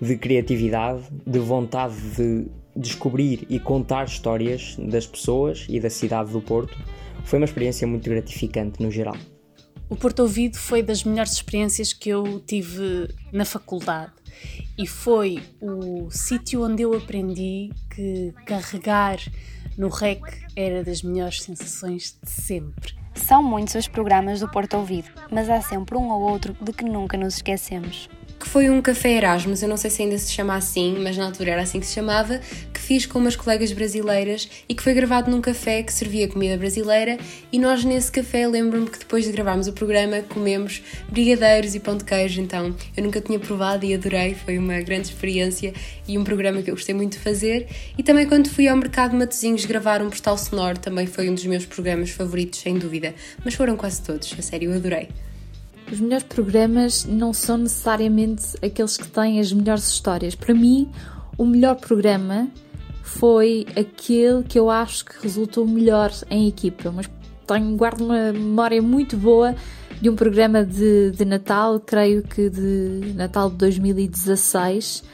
de 0.00 0.16
criatividade, 0.18 1.04
de 1.26 1.38
vontade 1.38 1.94
de 2.16 2.61
descobrir 2.74 3.46
e 3.48 3.58
contar 3.58 4.04
histórias 4.04 4.76
das 4.78 5.06
pessoas 5.06 5.66
e 5.68 5.78
da 5.78 5.90
cidade 5.90 6.32
do 6.32 6.40
Porto. 6.40 6.76
Foi 7.24 7.38
uma 7.38 7.44
experiência 7.44 7.86
muito 7.86 8.08
gratificante 8.08 8.82
no 8.82 8.90
geral. 8.90 9.16
O 9.88 9.96
Porto 9.96 10.20
Ouvido 10.20 10.56
foi 10.56 10.82
das 10.82 11.04
melhores 11.04 11.32
experiências 11.32 11.92
que 11.92 12.08
eu 12.08 12.40
tive 12.40 13.08
na 13.30 13.44
faculdade 13.44 14.12
e 14.78 14.86
foi 14.86 15.42
o 15.60 16.10
sítio 16.10 16.64
onde 16.64 16.82
eu 16.82 16.94
aprendi 16.94 17.70
que 17.94 18.32
carregar 18.46 19.18
no 19.76 19.88
REC 19.88 20.20
era 20.56 20.82
das 20.82 21.02
melhores 21.02 21.42
sensações 21.42 22.18
de 22.22 22.30
sempre. 22.30 22.94
São 23.14 23.42
muitos 23.42 23.74
os 23.74 23.86
programas 23.86 24.40
do 24.40 24.50
Porto 24.50 24.78
Ouvido, 24.78 25.10
mas 25.30 25.50
há 25.50 25.60
sempre 25.60 25.96
um 25.96 26.08
ou 26.08 26.22
outro 26.22 26.56
de 26.60 26.72
que 26.72 26.84
nunca 26.84 27.16
nos 27.16 27.36
esquecemos. 27.36 28.08
Que 28.42 28.48
foi 28.48 28.68
um 28.68 28.82
café 28.82 29.12
Erasmus, 29.18 29.62
eu 29.62 29.68
não 29.68 29.76
sei 29.76 29.88
se 29.88 30.02
ainda 30.02 30.18
se 30.18 30.32
chama 30.32 30.56
assim, 30.56 30.98
mas 30.98 31.16
na 31.16 31.26
altura 31.26 31.52
era 31.52 31.62
assim 31.62 31.78
que 31.78 31.86
se 31.86 31.94
chamava, 31.94 32.40
que 32.74 32.80
fiz 32.80 33.06
com 33.06 33.20
umas 33.20 33.36
colegas 33.36 33.70
brasileiras 33.70 34.48
e 34.68 34.74
que 34.74 34.82
foi 34.82 34.94
gravado 34.94 35.30
num 35.30 35.40
café 35.40 35.80
que 35.80 35.92
servia 35.92 36.26
comida 36.26 36.56
brasileira 36.56 37.18
e 37.52 37.58
nós 37.58 37.84
nesse 37.84 38.10
café 38.10 38.48
lembro-me 38.48 38.90
que 38.90 38.98
depois 38.98 39.24
de 39.26 39.30
gravarmos 39.30 39.68
o 39.68 39.72
programa 39.72 40.22
comemos 40.22 40.82
brigadeiros 41.08 41.76
e 41.76 41.78
pão 41.78 41.96
de 41.96 42.02
queijo, 42.02 42.40
então 42.40 42.74
eu 42.96 43.04
nunca 43.04 43.20
tinha 43.20 43.38
provado 43.38 43.86
e 43.86 43.94
adorei, 43.94 44.34
foi 44.34 44.58
uma 44.58 44.80
grande 44.80 45.06
experiência 45.06 45.72
e 46.08 46.18
um 46.18 46.24
programa 46.24 46.60
que 46.62 46.70
eu 46.70 46.74
gostei 46.74 46.96
muito 46.96 47.12
de 47.12 47.20
fazer 47.20 47.68
e 47.96 48.02
também 48.02 48.26
quando 48.26 48.50
fui 48.50 48.66
ao 48.66 48.76
mercado 48.76 49.16
Matosinhos 49.16 49.64
gravar 49.66 50.02
um 50.02 50.10
postal 50.10 50.36
sonoro 50.36 50.80
também 50.80 51.06
foi 51.06 51.30
um 51.30 51.34
dos 51.34 51.46
meus 51.46 51.64
programas 51.64 52.10
favoritos, 52.10 52.58
sem 52.58 52.76
dúvida, 52.76 53.14
mas 53.44 53.54
foram 53.54 53.76
quase 53.76 54.02
todos, 54.02 54.34
a 54.36 54.42
sério, 54.42 54.72
eu 54.72 54.76
adorei. 54.76 55.08
Os 55.90 56.00
melhores 56.00 56.24
programas 56.24 57.04
não 57.04 57.32
são 57.32 57.58
necessariamente 57.58 58.56
aqueles 58.62 58.96
que 58.96 59.08
têm 59.08 59.40
as 59.40 59.52
melhores 59.52 59.86
histórias. 59.88 60.34
Para 60.34 60.54
mim, 60.54 60.90
o 61.36 61.44
melhor 61.44 61.76
programa 61.76 62.48
foi 63.02 63.66
aquele 63.76 64.42
que 64.44 64.58
eu 64.58 64.70
acho 64.70 65.04
que 65.04 65.22
resultou 65.22 65.66
melhor 65.66 66.10
em 66.30 66.48
equipa. 66.48 66.90
Mas 66.90 67.10
tenho, 67.46 67.76
guardo 67.76 68.02
uma 68.02 68.32
memória 68.32 68.80
muito 68.80 69.16
boa 69.16 69.54
de 70.00 70.08
um 70.08 70.16
programa 70.16 70.64
de, 70.64 71.10
de 71.12 71.24
Natal, 71.24 71.78
creio 71.78 72.22
que 72.22 72.48
de 72.48 73.12
Natal 73.14 73.50
de 73.50 73.56
2016, 73.56 75.04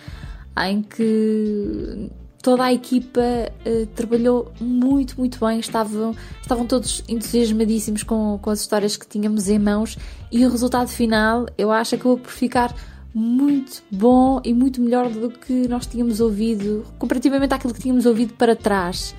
em 0.67 0.83
que 0.83 2.11
toda 2.43 2.65
a 2.65 2.73
equipa 2.73 3.21
uh, 3.21 3.87
trabalhou 3.95 4.53
muito, 4.61 5.17
muito 5.19 5.45
bem, 5.45 5.59
estavam, 5.59 6.15
estavam 6.41 6.67
todos 6.67 7.03
entusiasmadíssimos 7.09 8.03
com, 8.03 8.39
com 8.41 8.51
as 8.51 8.61
histórias 8.61 8.97
que 8.97 9.07
tínhamos 9.07 9.49
em 9.49 9.59
mãos 9.59 9.99
e 10.31 10.45
o 10.45 10.51
resultado 10.51 10.89
final 10.89 11.47
eu 11.57 11.71
acho 11.71 11.95
acabou 11.95 12.19
por 12.19 12.31
ficar 12.31 12.75
muito 13.15 13.83
bom 13.91 14.41
e 14.45 14.55
muito 14.55 14.81
melhor 14.81 15.09
do 15.09 15.31
que 15.31 15.67
nós 15.67 15.87
tínhamos 15.87 16.21
ouvido, 16.21 16.85
comparativamente 16.99 17.55
àquilo 17.55 17.75
que 17.75 17.81
tínhamos 17.81 18.07
ouvido 18.07 18.35
para 18.35 18.55
trás. 18.55 19.15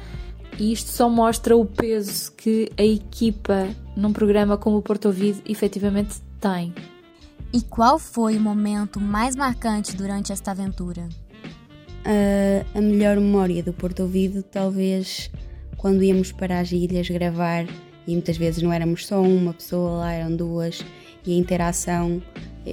E 0.58 0.74
isto 0.74 0.90
só 0.90 1.10
mostra 1.10 1.56
o 1.56 1.66
peso 1.66 2.32
que 2.34 2.70
a 2.78 2.84
equipa 2.84 3.70
num 3.96 4.14
programa 4.14 4.58
como 4.58 4.78
o 4.78 4.82
Porto 4.82 5.06
Ouvido 5.06 5.42
efetivamente 5.46 6.22
tem. 6.40 6.74
E 7.52 7.62
qual 7.62 7.98
foi 7.98 8.38
o 8.38 8.42
momento 8.42 9.00
mais 9.00 9.36
marcante 9.36 9.96
durante 9.96 10.32
esta 10.32 10.52
aventura? 10.52 11.08
Uh, 12.06 12.66
a 12.74 12.82
melhor 12.82 13.18
memória 13.18 13.62
do 13.62 13.74
Porto 13.74 14.04
Ouvido, 14.04 14.42
talvez 14.42 15.30
quando 15.78 16.04
íamos 16.04 16.32
para 16.32 16.60
as 16.60 16.72
ilhas 16.72 17.10
gravar 17.10 17.66
e 18.08 18.12
muitas 18.12 18.38
vezes 18.38 18.64
não 18.64 18.74
éramos 18.74 19.06
só 19.06 19.22
uma 19.22 19.54
pessoa 19.54 19.92
lá, 19.98 20.14
eram 20.14 20.36
duas, 20.36 20.84
e 21.26 21.34
a 21.34 21.38
interação, 21.38 22.22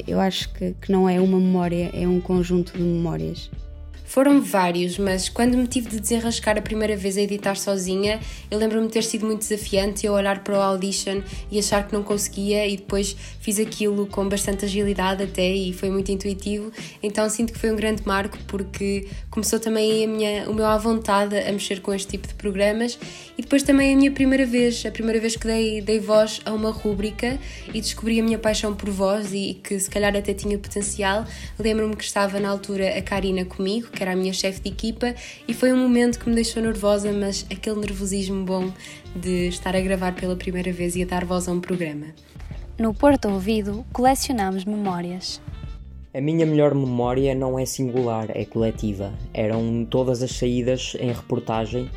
eu 0.06 0.18
acho 0.18 0.52
que, 0.54 0.75
que 0.80 0.90
não 0.90 1.09
é 1.09 1.21
uma 1.21 1.38
memória, 1.38 1.90
é 1.92 2.06
um 2.09 2.21
conjunto 2.21 2.73
de 2.73 2.83
memórias. 2.83 3.50
Foram 4.16 4.40
vários, 4.40 4.96
mas 4.96 5.28
quando 5.28 5.58
me 5.58 5.66
tive 5.66 5.90
de 5.90 6.00
desenrascar 6.00 6.56
a 6.56 6.62
primeira 6.62 6.96
vez 6.96 7.18
a 7.18 7.20
editar 7.20 7.54
sozinha, 7.54 8.18
eu 8.50 8.58
lembro-me 8.58 8.87
de 8.87 8.94
ter 8.94 9.04
sido 9.04 9.26
muito 9.26 9.40
desafiante 9.40 10.06
eu 10.06 10.14
olhar 10.14 10.42
para 10.42 10.54
o 10.54 10.62
Audition 10.62 11.20
e 11.50 11.58
achar 11.58 11.87
que 11.87 11.92
não 11.92 12.02
conseguia 12.02 12.66
e 12.66 12.78
depois 12.78 13.14
fiz 13.40 13.61
aquilo 13.61 14.06
com 14.06 14.26
bastante 14.26 14.64
agilidade 14.64 15.23
até 15.23 15.46
e 15.46 15.70
foi 15.75 15.90
muito 15.90 16.11
intuitivo. 16.11 16.73
Então 17.02 17.28
sinto 17.28 17.52
que 17.52 17.58
foi 17.58 17.70
um 17.70 17.76
grande 17.76 18.06
marco 18.06 18.38
porque 18.46 19.06
começou 19.37 19.61
também 19.61 20.02
a 20.02 20.09
minha, 20.09 20.49
o 20.49 20.55
meu 20.55 20.64
à 20.64 20.78
vontade 20.78 21.37
a 21.37 21.52
mexer 21.52 21.83
com 21.83 21.93
este 21.93 22.09
tipo 22.09 22.26
de 22.26 22.33
programas 22.33 22.99
e 23.37 23.43
depois 23.43 23.62
também 23.62 23.93
a 23.93 23.97
minha 23.97 24.11
primeira 24.11 24.47
vez, 24.47 24.83
a 24.87 24.90
primeira 24.90 25.21
vez 25.21 25.37
que 25.37 25.47
dei, 25.47 25.83
dei 25.83 26.00
voz 26.00 26.40
a 26.47 26.55
uma 26.55 26.71
rúbrica 26.71 27.38
e 27.69 27.78
descobri 27.78 28.19
a 28.19 28.23
minha 28.23 28.38
paixão 28.38 28.75
por 28.75 28.88
voz 28.88 29.35
e, 29.35 29.50
e 29.50 29.55
que 29.55 29.78
se 29.78 29.90
calhar 29.90 30.16
até 30.16 30.33
tinha 30.33 30.57
potencial. 30.57 31.26
Lembro-me 31.59 31.95
que 31.95 32.02
estava 32.02 32.40
na 32.40 32.49
altura 32.49 32.97
a 32.97 33.02
Karina 33.02 33.45
comigo, 33.45 33.88
que 33.88 34.02
era 34.02 34.12
a 34.12 34.16
minha 34.16 34.33
chefe 34.33 34.62
de 34.62 34.71
equipa, 34.71 35.14
e 35.47 35.52
foi 35.52 35.71
um 35.71 35.76
momento 35.76 36.19
que 36.19 36.31
me 36.31 36.35
deixou 36.35 36.62
nervosa, 36.62 37.12
mas 37.12 37.45
aquele 37.52 37.78
nervosismo 37.78 38.43
bom 38.43 38.73
de 39.14 39.49
estar 39.49 39.76
a 39.76 39.81
gravar 39.83 40.14
pela 40.14 40.35
primeira 40.35 40.73
vez 40.73 40.97
e 40.97 41.02
a 41.02 41.07
dar 41.07 41.26
voz 41.26 41.47
a 41.47 41.52
um 41.52 41.61
programa. 41.61 42.07
No 42.78 42.95
Porto 42.95 43.28
Ouvido, 43.28 43.85
colecionamos 43.93 44.64
memórias. 44.64 45.43
A 46.16 46.20
minha 46.23 46.46
melhor 46.46 46.75
memória 46.75 47.35
não 47.35 47.58
é 47.58 47.66
singular, 47.66 48.28
é 48.30 48.46
coletiva. 48.46 49.12
Eram 49.35 49.85
todas 49.85 50.23
as 50.23 50.30
saídas 50.30 50.96
em 50.99 51.12
reportagem 51.12 51.90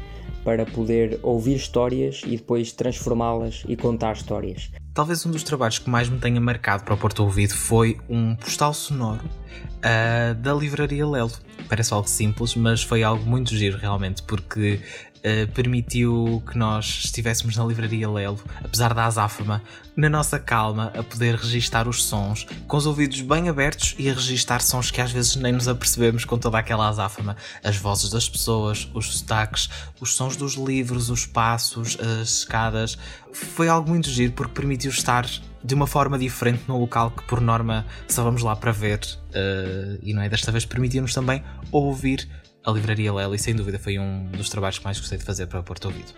para 0.44 0.66
poder 0.66 1.22
ouvir 1.24 1.56
histórias 1.56 2.24
e 2.26 2.32
depois 2.32 2.74
transformá-las 2.74 3.64
e 3.66 3.78
contar 3.78 4.12
histórias. 4.12 4.72
Talvez 4.94 5.26
um 5.26 5.32
dos 5.32 5.44
trabalhos 5.44 5.80
que 5.80 5.90
mais 5.90 6.10
me 6.10 6.20
tenha 6.20 6.42
marcado 6.42 6.84
para 6.84 6.96
o 6.96 6.98
Porto 6.98 7.24
Ouvido 7.24 7.54
foi 7.54 7.98
um 8.10 8.36
postal 8.36 8.74
sonoro 8.74 9.24
uh, 9.24 10.36
da 10.36 10.54
livraria 10.54 11.08
Lelo. 11.08 11.32
Parece 11.70 11.94
algo 11.94 12.10
simples, 12.10 12.56
mas 12.56 12.84
foi 12.84 13.04
algo 13.04 13.24
muito 13.26 13.56
giro 13.56 13.78
realmente, 13.78 14.22
porque 14.24 14.82
Uh, 15.20 15.52
permitiu 15.52 16.42
que 16.50 16.58
nós 16.58 17.02
estivéssemos 17.04 17.58
na 17.58 17.66
livraria 17.66 18.10
Lelo, 18.10 18.40
apesar 18.64 18.94
da 18.94 19.06
azáfama, 19.06 19.62
na 19.96 20.08
nossa 20.08 20.40
calma, 20.40 20.94
a 20.98 21.04
poder 21.04 21.36
registar 21.36 21.90
os 21.90 22.04
sons, 22.06 22.48
com 22.66 22.78
os 22.78 22.86
ouvidos 22.86 23.20
bem 23.22 23.50
abertos 23.50 23.96
e 24.00 24.10
a 24.10 24.14
registar 24.14 24.62
sons 24.62 24.92
que 24.92 25.02
às 25.02 25.12
vezes 25.12 25.36
nem 25.36 25.52
nos 25.52 25.68
apercebemos 25.68 26.24
com 26.24 26.38
toda 26.38 26.58
aquela 26.58 26.88
azáfama. 26.88 27.36
As 27.62 27.76
vozes 27.76 28.10
das 28.10 28.30
pessoas, 28.30 28.90
os 28.94 29.18
sotaques, 29.18 29.70
os 30.00 30.16
sons 30.16 30.38
dos 30.38 30.54
livros, 30.54 31.10
os 31.10 31.26
passos, 31.26 31.98
as 32.00 32.30
escadas. 32.30 32.98
Foi 33.34 33.68
algo 33.68 33.90
muito 33.90 34.10
giro 34.10 34.32
porque 34.32 34.54
permitiu 34.54 34.90
estar 34.90 35.26
de 35.64 35.76
uma 35.76 35.88
forma 35.88 36.18
diferente 36.18 36.64
no 36.68 36.80
local 36.80 37.12
que 37.12 37.24
por 37.24 37.42
norma 37.42 37.86
só 38.08 38.24
vamos 38.24 38.42
lá 38.42 38.56
para 38.56 38.72
ver 38.72 39.00
uh, 39.30 40.00
e 40.02 40.14
não 40.14 40.22
é 40.22 40.30
desta 40.30 40.52
vez 40.52 40.66
permitiu-nos 40.66 41.14
também 41.14 41.44
ouvir 41.72 42.28
a 42.66 42.72
livraria 42.72 43.14
Lely 43.14 43.40
sem 43.40 43.56
dúvida 43.56 43.80
foi 43.80 43.98
um 43.98 44.28
dos 44.32 44.50
trabalhos 44.50 44.78
que 44.78 44.86
mais 44.86 45.00
gostei 45.00 45.18
de 45.18 45.24
fazer 45.24 45.48
para 45.48 45.60
o 45.60 45.64
Porto 45.64 45.86
Ouvido. 45.86 46.14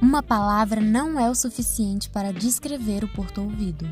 Uma 0.00 0.22
palavra 0.22 0.80
não 0.80 1.18
é 1.18 1.30
o 1.30 1.34
suficiente 1.34 2.08
para 2.10 2.32
descrever 2.32 3.04
o 3.04 3.08
Porto 3.08 3.40
Ouvido. 3.42 3.88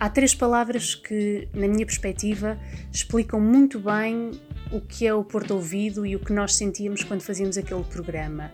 Há 0.00 0.08
três 0.08 0.34
palavras 0.34 0.94
que, 0.94 1.48
na 1.54 1.68
minha 1.68 1.86
perspectiva, 1.86 2.58
explicam 2.92 3.40
muito 3.40 3.78
bem 3.78 4.32
o 4.72 4.80
que 4.80 5.06
é 5.06 5.14
o 5.14 5.22
Porto 5.22 5.52
Ouvido 5.52 6.04
e 6.04 6.16
o 6.16 6.18
que 6.18 6.32
nós 6.32 6.56
sentíamos 6.56 7.04
quando 7.04 7.20
fazíamos 7.20 7.56
aquele 7.56 7.84
programa. 7.84 8.50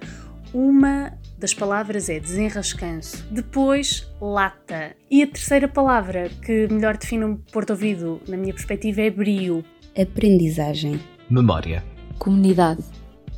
Uma 0.53 1.13
das 1.39 1.55
palavras 1.55 2.09
é 2.09 2.19
desenrascanço, 2.19 3.25
depois 3.31 4.11
lata. 4.21 4.95
E 5.11 5.23
a 5.23 5.27
terceira 5.27 5.69
palavra 5.69 6.29
que 6.29 6.69
melhor 6.69 6.97
define 6.97 7.25
o 7.25 7.37
Porto 7.51 7.71
Ouvido, 7.71 8.21
na 8.29 8.37
minha 8.37 8.53
perspectiva, 8.53 9.01
é 9.01 9.11
brio. 9.11 9.65
Aprendizagem. 9.97 11.01
Memória. 11.31 11.83
Comunidade. 12.19 12.83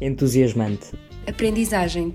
Entusiasmante. 0.00 0.92
Aprendizagem. 1.26 2.14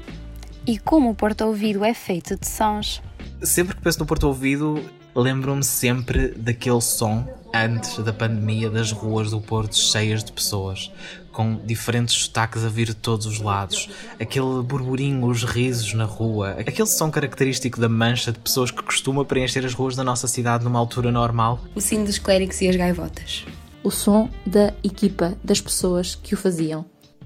E 0.68 0.80
como 0.80 1.12
o 1.12 1.16
Porto 1.16 1.42
Ouvido 1.46 1.86
é 1.86 1.94
feito 1.94 2.36
de 2.36 2.48
sons? 2.48 3.02
Sempre 3.42 3.76
que 3.76 3.82
penso 3.82 4.00
no 4.00 4.06
Porto 4.06 4.28
Ouvido, 4.28 4.84
lembro-me 5.16 5.64
sempre 5.64 6.30
daquele 6.30 6.82
som 6.82 7.28
antes 7.54 7.98
da 8.00 8.12
pandemia 8.12 8.70
das 8.70 8.92
ruas 8.92 9.30
do 9.32 9.40
Porto 9.40 9.78
cheias 9.78 10.24
de 10.24 10.32
pessoas, 10.32 10.92
com 11.32 11.56
diferentes 11.64 12.16
sotaques 12.16 12.66
a 12.66 12.70
vir 12.70 12.88
de 12.88 12.96
todos 12.96 13.26
os 13.26 13.40
lados, 13.40 13.90
aquele 14.20 14.62
burburinho, 14.64 15.26
os 15.28 15.44
risos 15.44 15.94
na 15.94 16.06
rua, 16.06 16.52
aquele 16.52 16.88
som 16.88 17.12
característico 17.12 17.80
da 17.80 17.88
mancha 17.88 18.32
de 18.32 18.40
pessoas 18.40 18.72
que 18.72 18.82
costuma 18.82 19.24
preencher 19.24 19.66
as 19.66 19.74
ruas 19.74 19.96
da 19.96 20.04
nossa 20.04 20.28
cidade 20.28 20.64
numa 20.64 20.80
altura 20.80 21.12
normal. 21.12 21.60
O 21.76 21.80
sino 21.80 22.06
dos 22.06 22.18
clérigos 22.18 22.60
e 22.62 22.68
as 22.68 22.76
gaivotas. 22.76 23.46
O 23.86 23.92
som 23.92 24.28
da 24.48 24.74
equipa, 24.84 25.38
das 25.44 25.62
pessoas 25.62 26.16
que 26.16 26.34
o 26.34 26.38
faziam. 26.38 26.84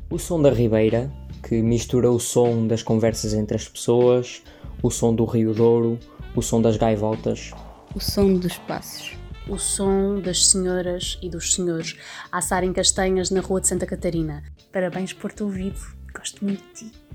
O 0.10 0.20
som 0.20 0.42
da 0.42 0.50
Ribeira, 0.50 1.10
que 1.42 1.62
mistura 1.62 2.12
o 2.12 2.20
som 2.20 2.68
das 2.68 2.84
conversas 2.84 3.34
entre 3.34 3.56
as 3.56 3.66
pessoas, 3.66 4.44
o 4.84 4.92
som 4.92 5.16
do 5.16 5.24
Rio 5.24 5.54
Douro, 5.54 5.98
o 6.36 6.42
som 6.42 6.62
das 6.62 6.76
gaivotas. 6.76 7.52
O 7.96 8.00
som 8.02 8.34
dos 8.34 8.58
passos 8.58 9.18
o 9.48 9.58
som 9.58 10.20
das 10.22 10.48
senhoras 10.48 11.18
e 11.24 11.30
dos 11.30 11.56
senhores 11.56 11.98
a 12.32 12.38
assarem 12.38 12.72
castanhas 12.72 13.32
na 13.32 13.42
Rua 13.42 13.62
de 13.62 13.68
Santa 13.68 13.88
Catarina. 13.88 14.44
Parabéns 14.72 15.12
por 15.12 15.32
te 15.32 15.42
ouvido, 15.42 15.80
gosto 16.14 16.46
muito 16.46 16.62
de 16.76 16.92
ti. 16.92 17.09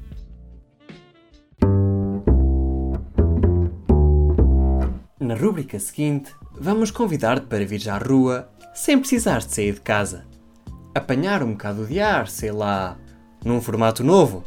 Na 5.24 5.34
rúbrica 5.34 5.80
seguinte, 5.80 6.34
vamos 6.52 6.90
convidar-te 6.90 7.46
para 7.46 7.64
vir 7.64 7.88
à 7.88 7.96
rua 7.96 8.46
sem 8.74 8.98
precisar 8.98 9.38
de 9.38 9.54
sair 9.54 9.72
de 9.72 9.80
casa. 9.80 10.26
Apanhar 10.94 11.42
um 11.42 11.52
bocado 11.52 11.86
de 11.86 11.98
ar, 11.98 12.28
sei 12.28 12.52
lá, 12.52 12.98
num 13.42 13.58
formato 13.58 14.04
novo. 14.04 14.44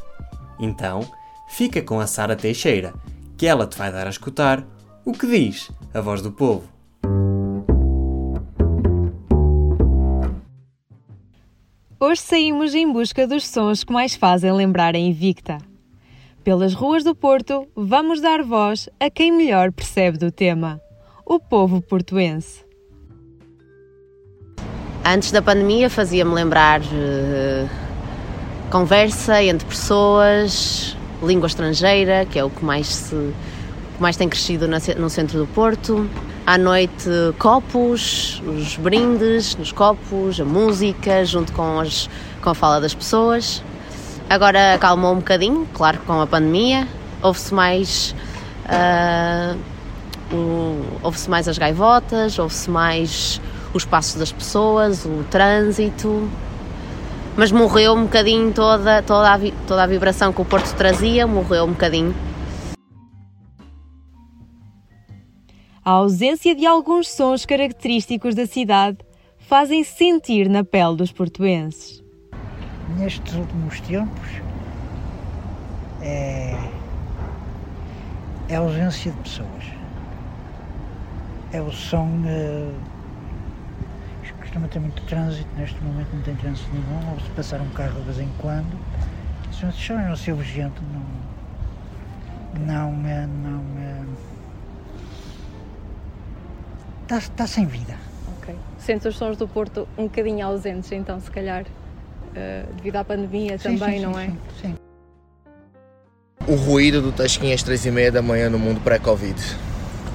Então, 0.59 1.01
fica 1.49 1.81
com 1.81 1.99
a 1.99 2.05
Sara 2.05 2.35
Teixeira, 2.35 2.93
que 3.35 3.47
ela 3.47 3.65
te 3.65 3.75
vai 3.75 3.91
dar 3.91 4.05
a 4.05 4.11
escutar 4.11 4.63
o 5.03 5.13
que 5.13 5.25
diz 5.25 5.71
a 5.95 5.99
voz 5.99 6.21
do 6.21 6.31
povo. 6.31 6.69
Hoje 11.99 12.21
saímos 12.21 12.75
em 12.75 12.93
busca 12.93 13.25
dos 13.25 13.47
sons 13.47 13.83
que 13.83 13.91
mais 13.91 14.13
fazem 14.13 14.51
lembrar 14.51 14.93
a 14.93 14.99
Invicta. 14.99 15.57
Pelas 16.47 16.73
ruas 16.73 17.03
do 17.03 17.13
Porto, 17.13 17.67
vamos 17.75 18.21
dar 18.21 18.41
voz 18.41 18.87
a 19.01 19.09
quem 19.09 19.33
melhor 19.33 19.69
percebe 19.69 20.17
do 20.17 20.31
tema: 20.31 20.79
o 21.25 21.41
povo 21.41 21.81
portuense. 21.81 22.63
Antes 25.05 25.29
da 25.29 25.41
pandemia 25.41 25.89
fazia-me 25.89 26.33
lembrar 26.33 26.79
uh, 26.79 27.69
conversa 28.71 29.43
entre 29.43 29.67
pessoas, 29.67 30.95
língua 31.21 31.47
estrangeira, 31.47 32.25
que 32.25 32.39
é 32.39 32.45
o 32.45 32.49
que 32.49 32.63
mais, 32.63 32.87
se, 32.87 33.33
que 33.97 34.01
mais 34.01 34.15
tem 34.15 34.29
crescido 34.29 34.69
no 34.69 35.09
centro 35.09 35.39
do 35.39 35.47
Porto. 35.47 36.09
À 36.45 36.57
noite, 36.57 37.09
copos, 37.39 38.41
os 38.47 38.77
brindes 38.77 39.53
nos 39.57 39.73
copos, 39.73 40.39
a 40.39 40.45
música, 40.45 41.25
junto 41.25 41.51
com, 41.51 41.81
as, 41.81 42.09
com 42.41 42.51
a 42.51 42.55
fala 42.55 42.79
das 42.79 42.95
pessoas. 42.95 43.61
Agora 44.29 44.73
acalmou 44.73 45.13
um 45.13 45.17
bocadinho, 45.17 45.67
claro, 45.73 45.99
com 46.05 46.19
a 46.19 46.27
pandemia. 46.27 46.87
Houve-se 47.21 47.53
mais. 47.53 48.15
Uh, 48.65 49.57
um, 50.35 50.83
ouve-se 51.01 51.29
mais 51.29 51.47
as 51.47 51.57
gaivotas, 51.57 52.37
ouve-se 52.37 52.69
mais 52.69 53.41
os 53.73 53.85
passos 53.85 54.15
das 54.15 54.31
pessoas, 54.31 55.05
o 55.05 55.23
trânsito, 55.29 56.29
mas 57.37 57.51
morreu 57.51 57.93
um 57.93 58.03
bocadinho 58.03 58.51
toda, 58.51 59.01
toda, 59.03 59.33
a, 59.33 59.39
toda 59.65 59.83
a 59.83 59.87
vibração 59.87 60.33
que 60.33 60.41
o 60.41 60.45
Porto 60.45 60.73
trazia, 60.75 61.25
morreu 61.25 61.63
um 61.63 61.71
bocadinho. 61.71 62.13
A 65.85 65.91
ausência 65.91 66.53
de 66.53 66.65
alguns 66.65 67.09
sons 67.09 67.45
característicos 67.45 68.35
da 68.35 68.45
cidade 68.45 68.97
fazem 69.37 69.81
-se 69.83 69.95
sentir 69.95 70.49
na 70.49 70.61
pele 70.61 70.97
dos 70.97 71.13
portuenses. 71.13 72.06
Nestes 72.95 73.33
últimos 73.35 73.81
tempos, 73.81 74.41
é, 76.01 76.55
é 78.49 78.55
a 78.55 78.59
ausência 78.59 79.11
de 79.11 79.17
pessoas. 79.19 79.63
É 81.51 81.61
o 81.61 81.71
som. 81.71 82.07
Uh, 82.25 82.73
costuma 84.39 84.67
ter 84.69 84.79
muito 84.79 85.01
trânsito, 85.03 85.49
neste 85.57 85.81
momento 85.83 86.07
não 86.13 86.21
tem 86.21 86.35
trânsito 86.35 86.69
nenhum, 86.71 87.11
ou 87.11 87.19
se 87.19 87.29
passar 87.31 87.59
um 87.59 87.69
carro 87.71 87.99
de 87.99 88.05
vez 88.05 88.19
em 88.19 88.29
quando. 88.37 88.77
Se 89.51 89.69
só 89.71 89.93
é 89.95 90.11
um 90.11 90.15
seu 90.15 90.35
vento, 90.37 90.81
não. 90.93 91.27
Não. 92.65 92.91
não 92.91 93.67
está, 97.07 97.17
está 97.17 97.47
sem 97.47 97.65
vida. 97.65 97.95
Ok. 98.37 98.55
Sente 98.77 99.07
os 99.07 99.17
sons 99.17 99.37
do 99.37 99.47
Porto 99.47 99.87
um 99.97 100.03
bocadinho 100.03 100.45
ausentes, 100.45 100.91
então, 100.91 101.19
se 101.19 101.31
calhar, 101.31 101.65
devido 102.75 102.95
à 102.97 103.03
pandemia 103.03 103.57
sim, 103.57 103.77
também, 103.77 103.99
sim, 103.99 104.05
não 104.05 104.13
sim, 104.13 104.19
é? 104.19 104.31
Sim. 104.61 104.75
O 106.47 106.55
ruído 106.55 107.01
do 107.01 107.11
Tasquinha 107.11 107.53
às 107.53 107.63
três 107.63 107.85
e 107.85 107.91
meia 107.91 108.11
da 108.11 108.21
manhã 108.21 108.49
no 108.49 108.59
mundo 108.59 108.79
pré-Covid. 108.81 109.35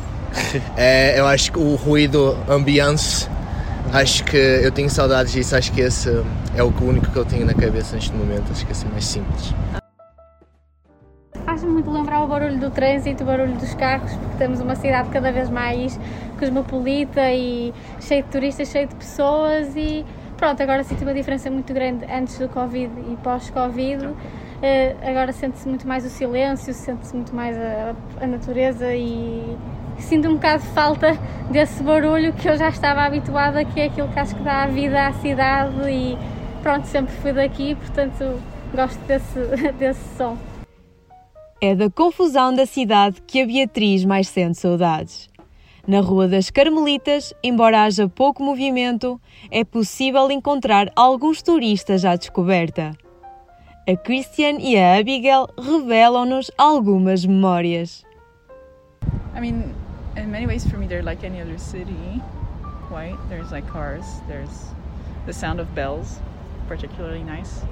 é, 0.77 1.19
eu 1.19 1.27
acho 1.27 1.53
que 1.53 1.59
o 1.59 1.75
ruído 1.75 2.37
ambiance 2.49 3.29
acho 3.93 4.25
que 4.25 4.37
eu 4.37 4.73
tenho 4.73 4.89
saudades 4.89 5.33
disso, 5.33 5.55
acho 5.55 5.73
que 5.73 5.81
esse 5.81 6.09
é 6.57 6.63
o 6.63 6.73
único 6.83 7.11
que 7.11 7.17
eu 7.17 7.25
tenho 7.25 7.45
na 7.45 7.55
cabeça 7.55 7.95
neste 7.95 8.13
momento, 8.13 8.51
acho 8.51 8.65
que 8.65 8.73
é 8.73 8.73
assim 8.73 8.89
mais 8.89 9.05
simples. 9.05 9.55
Faz-me 11.45 11.71
muito 11.71 11.91
lembrar 11.91 12.23
o 12.23 12.27
barulho 12.27 12.59
do 12.59 12.71
trânsito, 12.71 13.23
o 13.25 13.27
barulho 13.27 13.55
dos 13.55 13.75
carros, 13.75 14.13
porque 14.13 14.37
temos 14.39 14.61
uma 14.61 14.75
cidade 14.75 15.11
cada 15.11 15.31
vez 15.31 15.51
mais 15.51 15.99
cosmopolita 16.39 17.31
e 17.33 17.75
cheia 18.01 18.23
de 18.23 18.29
turistas, 18.29 18.69
cheia 18.69 18.87
de 18.87 18.95
pessoas 18.95 19.77
e 19.77 20.05
pronto, 20.43 20.61
agora 20.61 20.83
sinto 20.83 21.03
uma 21.03 21.15
diferença 21.15 21.49
muito 21.49 21.73
grande 21.73 22.05
antes 22.07 22.37
do 22.37 22.49
Covid 22.49 22.93
e 23.09 23.17
pós-Covid. 23.23 24.07
Uh, 24.07 24.17
agora 25.01 25.31
sente-se 25.31 25.69
muito 25.69 25.87
mais 25.87 26.05
o 26.05 26.09
silêncio, 26.09 26.75
sente-se 26.75 27.15
muito 27.15 27.33
mais 27.33 27.57
a, 27.57 27.95
a 28.21 28.27
natureza 28.27 28.93
e 28.93 29.57
sinto 29.99 30.27
um 30.27 30.35
bocado 30.35 30.65
de 30.65 30.69
falta 30.71 31.17
desse 31.49 31.81
barulho 31.85 32.33
que 32.33 32.49
eu 32.49 32.57
já 32.57 32.71
estava 32.71 33.03
habituada, 33.03 33.65
que 33.65 33.79
é 33.79 33.85
aquilo 33.85 34.09
que 34.09 34.19
acho 34.19 34.35
que 34.35 34.43
dá 34.43 34.65
a 34.65 34.67
vida 34.67 35.07
à 35.07 35.13
cidade 35.13 35.89
e 35.89 36.19
pronto, 36.61 36.89
sempre 36.89 37.15
fui 37.15 37.33
daqui, 37.33 37.77
portanto 37.77 38.43
gosto 38.75 38.99
desse, 39.07 39.39
desse 39.79 40.17
som. 40.17 40.37
É 41.61 41.77
da 41.77 41.89
confusão 41.89 42.53
da 42.53 42.67
cidade 42.67 43.23
que 43.25 43.41
a 43.41 43.47
Beatriz 43.47 44.05
mais 44.05 44.27
sente 44.27 44.59
saudades. 44.59 45.31
Na 45.87 46.01
Rua 46.01 46.29
das 46.29 46.51
Carmelitas, 46.51 47.35
embora 47.43 47.85
haja 47.85 48.09
pouco 48.09 48.43
movimento, 48.43 49.21
é 49.51 49.65
possível 49.65 50.31
encontrar 50.31 50.91
alguns 50.95 51.43
turistas 51.43 52.05
à 52.05 52.15
descoberta. 52.15 52.93
A 53.89 53.97
Christian 53.97 54.59
e 54.61 54.77
a 54.77 54.99
Abigail 54.99 55.49
revelam-nos 55.59 56.51
algumas 56.57 57.25
memórias. 57.25 58.05
I 59.35 59.41
mean, 59.41 59.75
in 60.17 60.31
many 60.31 60.47
ways 60.47 60.67
for 60.67 60.77
me 60.77 60.87
they're 60.87 61.03
like 61.03 61.25
any 61.25 61.41
other 61.41 61.59
city 61.59 62.21
right 62.91 63.17
there's 63.29 63.51
like 63.51 63.67
cars 63.67 64.05
there's 64.29 64.67
the 65.27 65.33
sound 65.33 65.59
of 65.59 65.75
bells 65.75 66.19
particularly 66.69 67.23
nice 67.23 67.63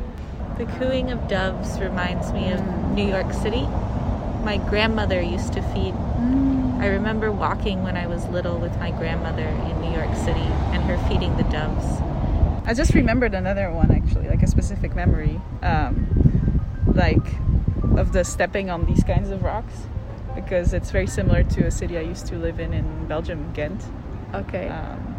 the 0.56 0.64
cooing 0.78 1.10
of 1.10 1.28
doves 1.28 1.78
reminds 1.78 2.32
me 2.32 2.50
of 2.52 2.60
new 2.94 3.06
york 3.06 3.32
city 3.32 3.66
my 4.42 4.56
grandmother 4.70 5.20
used 5.20 5.52
to 5.52 5.60
feed 5.72 5.94
mm. 5.94 6.59
I 6.80 6.86
remember 6.86 7.30
walking 7.30 7.82
when 7.82 7.96
i 7.96 8.06
was 8.06 8.26
little 8.28 8.58
with 8.58 8.76
my 8.78 8.90
grandmother 8.90 9.46
in 9.46 9.80
new 9.80 9.92
york 9.92 10.14
city 10.16 10.48
and 10.72 10.82
her 10.84 10.98
feeding 11.08 11.36
the 11.36 11.44
doves 11.44 12.00
i 12.66 12.74
just 12.74 12.94
remembered 12.94 13.34
another 13.34 13.70
one 13.70 13.90
actually 13.90 14.28
like 14.28 14.42
a 14.42 14.46
specific 14.46 14.94
memory 14.94 15.40
um, 15.62 16.06
like 16.94 17.26
of 17.96 18.12
the 18.12 18.24
stepping 18.24 18.70
on 18.70 18.86
these 18.86 19.04
kinds 19.04 19.30
of 19.30 19.42
rocks 19.42 19.86
because 20.34 20.72
it's 20.72 20.90
very 20.90 21.06
similar 21.06 21.42
to 21.42 21.66
a 21.66 21.70
city 21.70 21.98
I 21.98 22.02
used 22.02 22.26
to 22.26 22.36
live 22.36 22.60
in 22.60 22.72
in 22.72 23.06
Belgium, 23.06 23.52
Ghent. 23.52 23.82
Okay. 24.34 24.68
Um, 24.68 25.16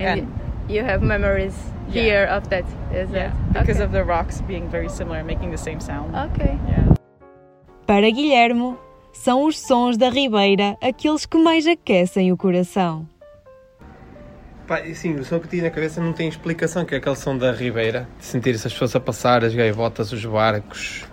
and, 0.00 0.20
and, 0.20 0.70
you 0.70 0.82
have 0.82 1.02
memories 1.02 1.56
yeah. 1.88 2.02
here 2.02 2.24
of 2.24 2.48
that, 2.50 2.64
is 2.92 3.10
yeah, 3.10 3.32
it? 3.32 3.52
because 3.52 3.76
okay. 3.76 3.84
of 3.84 3.92
the 3.92 4.04
rocks 4.04 4.40
being 4.42 4.68
very 4.68 4.88
similar, 4.88 5.22
making 5.22 5.50
the 5.50 5.58
same 5.58 5.80
sound. 5.80 6.14
Okay. 6.32 6.58
Yeah. 6.68 6.94
Para 7.86 8.10
Guilhermo, 8.10 8.78
são 9.16 9.44
os 9.44 9.58
sons 9.58 9.96
da 9.96 10.08
Ribeira 10.08 10.76
aqueles 10.80 11.26
que 11.26 11.38
mais 11.38 11.66
aquecem 11.66 12.30
o 12.30 12.36
coração. 12.36 13.08
Pá, 14.66 14.82
sim, 14.94 15.14
o 15.14 15.24
som 15.24 15.40
que 15.40 15.48
tinha 15.48 15.62
na 15.62 15.70
cabeça 15.70 16.00
não 16.00 16.12
tem 16.12 16.28
explicação, 16.28 16.84
que 16.84 16.94
é 16.94 16.98
aquele 16.98 17.16
som 17.16 17.36
da 17.36 17.52
Ribeira, 17.52 18.08
de 18.18 18.24
sentir 18.24 18.54
essas 18.54 18.72
pessoas 18.72 18.94
a 18.94 19.00
passar, 19.00 19.44
as 19.44 19.54
gaivotas, 19.54 20.12
os 20.12 20.24
barcos, 20.24 21.04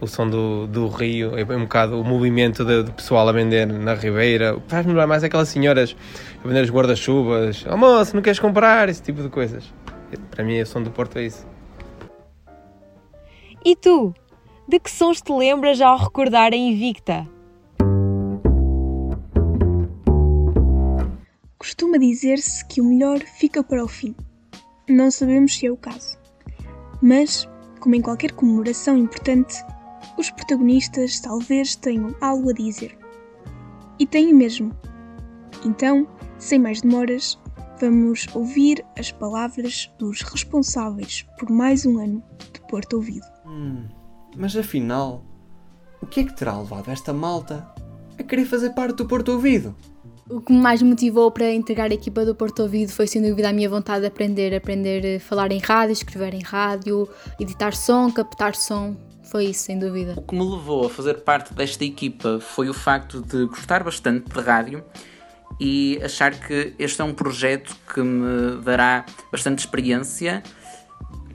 o 0.00 0.06
som 0.06 0.28
do, 0.28 0.66
do 0.66 0.88
rio, 0.88 1.36
é 1.36 1.44
um 1.56 1.62
bocado 1.62 2.00
o 2.00 2.04
movimento 2.04 2.64
de 2.64 2.90
pessoal 2.92 3.28
a 3.28 3.32
vender 3.32 3.66
na 3.66 3.94
Ribeira. 3.94 4.58
Faz-me 4.68 4.92
lembrar 4.92 5.06
mais 5.06 5.24
aquelas 5.24 5.48
senhoras 5.48 5.96
a 6.42 6.48
vender 6.48 6.62
os 6.62 6.70
guarda-chuvas. 6.70 7.64
Oh 7.70 7.76
moço, 7.76 8.14
não 8.14 8.22
queres 8.22 8.38
comprar? 8.38 8.88
Esse 8.88 9.02
tipo 9.02 9.22
de 9.22 9.28
coisas. 9.28 9.64
Para 10.30 10.44
mim, 10.44 10.60
o 10.60 10.66
som 10.66 10.82
do 10.82 10.90
Porto 10.90 11.18
é 11.18 11.24
isso. 11.24 11.46
E 13.64 13.76
tu? 13.76 14.14
De 14.68 14.78
que 14.78 14.90
sons 14.90 15.20
te 15.20 15.32
lembras 15.32 15.80
ao 15.80 15.98
recordar 15.98 16.52
a 16.52 16.56
Invicta? 16.56 17.28
Costuma 21.58 21.98
dizer-se 21.98 22.64
que 22.66 22.80
o 22.80 22.84
melhor 22.84 23.18
fica 23.20 23.62
para 23.64 23.84
o 23.84 23.88
fim. 23.88 24.14
Não 24.88 25.10
sabemos 25.10 25.58
se 25.58 25.66
é 25.66 25.70
o 25.70 25.76
caso. 25.76 26.16
Mas, 27.02 27.48
como 27.80 27.96
em 27.96 28.00
qualquer 28.00 28.32
comemoração 28.32 28.96
importante, 28.96 29.54
os 30.16 30.30
protagonistas 30.30 31.20
talvez 31.20 31.74
tenham 31.74 32.14
algo 32.20 32.50
a 32.50 32.52
dizer. 32.52 32.96
E 33.98 34.06
têm 34.06 34.32
mesmo. 34.32 34.72
Então, 35.64 36.06
sem 36.38 36.58
mais 36.60 36.80
demoras, 36.80 37.38
vamos 37.80 38.28
ouvir 38.32 38.84
as 38.96 39.10
palavras 39.10 39.92
dos 39.98 40.22
responsáveis 40.22 41.26
por 41.36 41.50
mais 41.50 41.84
um 41.84 41.98
ano 41.98 42.22
de 42.52 42.60
Porto 42.68 42.94
Ouvido. 42.94 43.26
Hum, 43.44 43.88
mas 44.36 44.56
afinal, 44.56 45.24
o 46.00 46.06
que 46.06 46.20
é 46.20 46.24
que 46.24 46.34
terá 46.34 46.58
levado 46.58 46.90
esta 46.90 47.12
malta 47.12 47.66
a 48.18 48.22
querer 48.22 48.44
fazer 48.44 48.70
parte 48.70 48.96
do 48.96 49.06
Porto 49.06 49.32
Ouvido? 49.32 49.74
O 50.28 50.40
que 50.40 50.52
me 50.52 50.58
mais 50.58 50.80
motivou 50.82 51.30
para 51.30 51.52
integrar 51.52 51.90
a 51.90 51.94
equipa 51.94 52.24
do 52.24 52.34
Porto 52.34 52.62
Ouvido 52.62 52.92
foi 52.92 53.06
sem 53.06 53.20
dúvida 53.20 53.48
a 53.48 53.52
minha 53.52 53.68
vontade 53.68 54.00
de 54.00 54.06
aprender, 54.06 54.54
aprender 54.54 55.16
a 55.16 55.20
falar 55.20 55.52
em 55.52 55.58
rádio, 55.58 55.92
escrever 55.92 56.34
em 56.34 56.42
rádio, 56.42 57.08
editar 57.38 57.74
som, 57.74 58.10
captar 58.10 58.54
som. 58.54 58.96
Foi 59.24 59.46
isso, 59.46 59.64
sem 59.64 59.78
dúvida. 59.78 60.14
O 60.16 60.22
que 60.22 60.34
me 60.34 60.44
levou 60.44 60.86
a 60.86 60.90
fazer 60.90 61.20
parte 61.22 61.54
desta 61.54 61.84
equipa 61.84 62.38
foi 62.40 62.68
o 62.68 62.74
facto 62.74 63.20
de 63.20 63.46
gostar 63.46 63.82
bastante 63.82 64.30
de 64.30 64.40
rádio 64.40 64.84
e 65.60 66.00
achar 66.02 66.32
que 66.34 66.74
este 66.78 67.00
é 67.00 67.04
um 67.04 67.14
projeto 67.14 67.76
que 67.92 68.00
me 68.00 68.60
dará 68.62 69.04
bastante 69.30 69.60
experiência, 69.60 70.42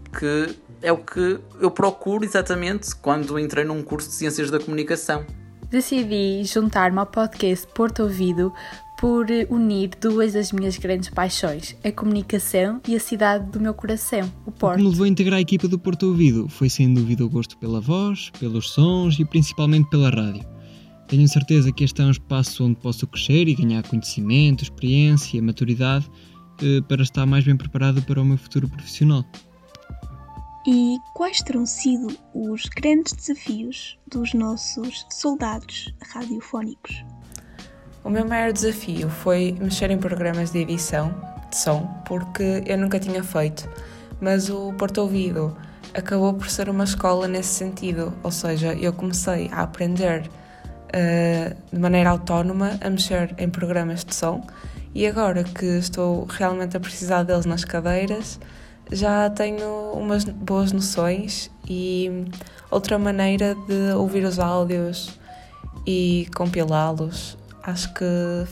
que 0.09 0.55
é 0.81 0.91
o 0.91 0.97
que 0.97 1.39
eu 1.59 1.71
procuro 1.71 2.23
exatamente 2.23 2.95
quando 2.95 3.37
entrei 3.39 3.65
num 3.65 3.81
curso 3.81 4.09
de 4.09 4.15
Ciências 4.15 4.51
da 4.51 4.59
Comunicação. 4.59 5.25
Decidi 5.69 6.43
juntar-me 6.45 6.97
ao 6.99 7.05
podcast 7.05 7.67
Porto 7.73 8.03
Ouvido 8.03 8.53
por 8.99 9.27
unir 9.49 9.91
duas 10.01 10.33
das 10.33 10.51
minhas 10.51 10.77
grandes 10.77 11.09
paixões, 11.09 11.75
a 11.83 11.91
comunicação 11.91 12.81
e 12.87 12.95
a 12.95 12.99
cidade 12.99 13.49
do 13.51 13.59
meu 13.59 13.73
coração, 13.73 14.31
o 14.45 14.51
Porto. 14.51 14.75
O 14.75 14.77
que 14.77 14.83
me 14.83 14.89
levou 14.89 15.05
a 15.05 15.09
integrar 15.09 15.37
a 15.37 15.41
equipa 15.41 15.67
do 15.67 15.77
Porto 15.77 16.07
Ouvido 16.07 16.49
foi 16.49 16.67
sem 16.67 16.91
dúvida 16.91 17.23
o 17.23 17.29
gosto 17.29 17.57
pela 17.57 17.79
voz, 17.79 18.31
pelos 18.39 18.71
sons 18.71 19.19
e 19.19 19.25
principalmente 19.25 19.87
pela 19.89 20.09
rádio. 20.09 20.43
Tenho 21.07 21.27
certeza 21.27 21.71
que 21.71 21.83
este 21.83 22.01
é 22.01 22.05
um 22.05 22.11
espaço 22.11 22.65
onde 22.65 22.79
posso 22.79 23.05
crescer 23.07 23.47
e 23.47 23.55
ganhar 23.55 23.83
conhecimento, 23.83 24.63
experiência, 24.63 25.41
maturidade 25.41 26.09
uh, 26.61 26.81
para 26.83 27.03
estar 27.03 27.25
mais 27.25 27.45
bem 27.45 27.55
preparada 27.55 28.01
para 28.01 28.21
o 28.21 28.25
meu 28.25 28.37
futuro 28.37 28.67
profissional. 28.67 29.23
E 30.69 30.99
quais 31.13 31.41
terão 31.41 31.65
sido 31.65 32.07
os 32.33 32.65
grandes 32.65 33.13
desafios 33.13 33.97
dos 34.05 34.33
nossos 34.33 35.05
soldados 35.09 35.93
radiofónicos? 36.13 37.05
O 38.03 38.09
meu 38.09 38.27
maior 38.27 38.51
desafio 38.51 39.09
foi 39.09 39.55
mexer 39.61 39.91
em 39.91 39.97
programas 39.97 40.51
de 40.51 40.59
edição 40.59 41.15
de 41.49 41.55
som, 41.55 41.87
porque 42.05 42.63
eu 42.65 42.77
nunca 42.77 42.99
tinha 42.99 43.23
feito, 43.23 43.69
mas 44.19 44.49
o 44.49 44.73
Porto 44.73 44.97
Ouvido 44.97 45.55
acabou 45.93 46.33
por 46.33 46.49
ser 46.49 46.67
uma 46.67 46.83
escola 46.83 47.29
nesse 47.29 47.53
sentido, 47.53 48.13
ou 48.21 48.29
seja, 48.29 48.73
eu 48.73 48.91
comecei 48.91 49.49
a 49.53 49.61
aprender 49.61 50.29
uh, 50.29 51.55
de 51.71 51.79
maneira 51.79 52.09
autónoma 52.09 52.77
a 52.81 52.89
mexer 52.89 53.33
em 53.37 53.49
programas 53.49 54.03
de 54.03 54.13
som 54.13 54.45
e 54.93 55.07
agora 55.07 55.45
que 55.45 55.65
estou 55.77 56.25
realmente 56.25 56.75
a 56.75 56.79
precisar 56.81 57.23
deles 57.23 57.45
nas 57.45 57.63
cadeiras, 57.63 58.37
já 58.91 59.29
tenho 59.29 59.91
umas 59.93 60.23
boas 60.23 60.71
noções 60.71 61.51
e 61.67 62.25
outra 62.71 62.97
maneira 62.97 63.55
de 63.67 63.93
ouvir 63.95 64.23
os 64.23 64.39
áudios 64.39 65.19
e 65.85 66.27
compilá-los 66.35 67.37
acho 67.67 67.93
que 67.93 68.05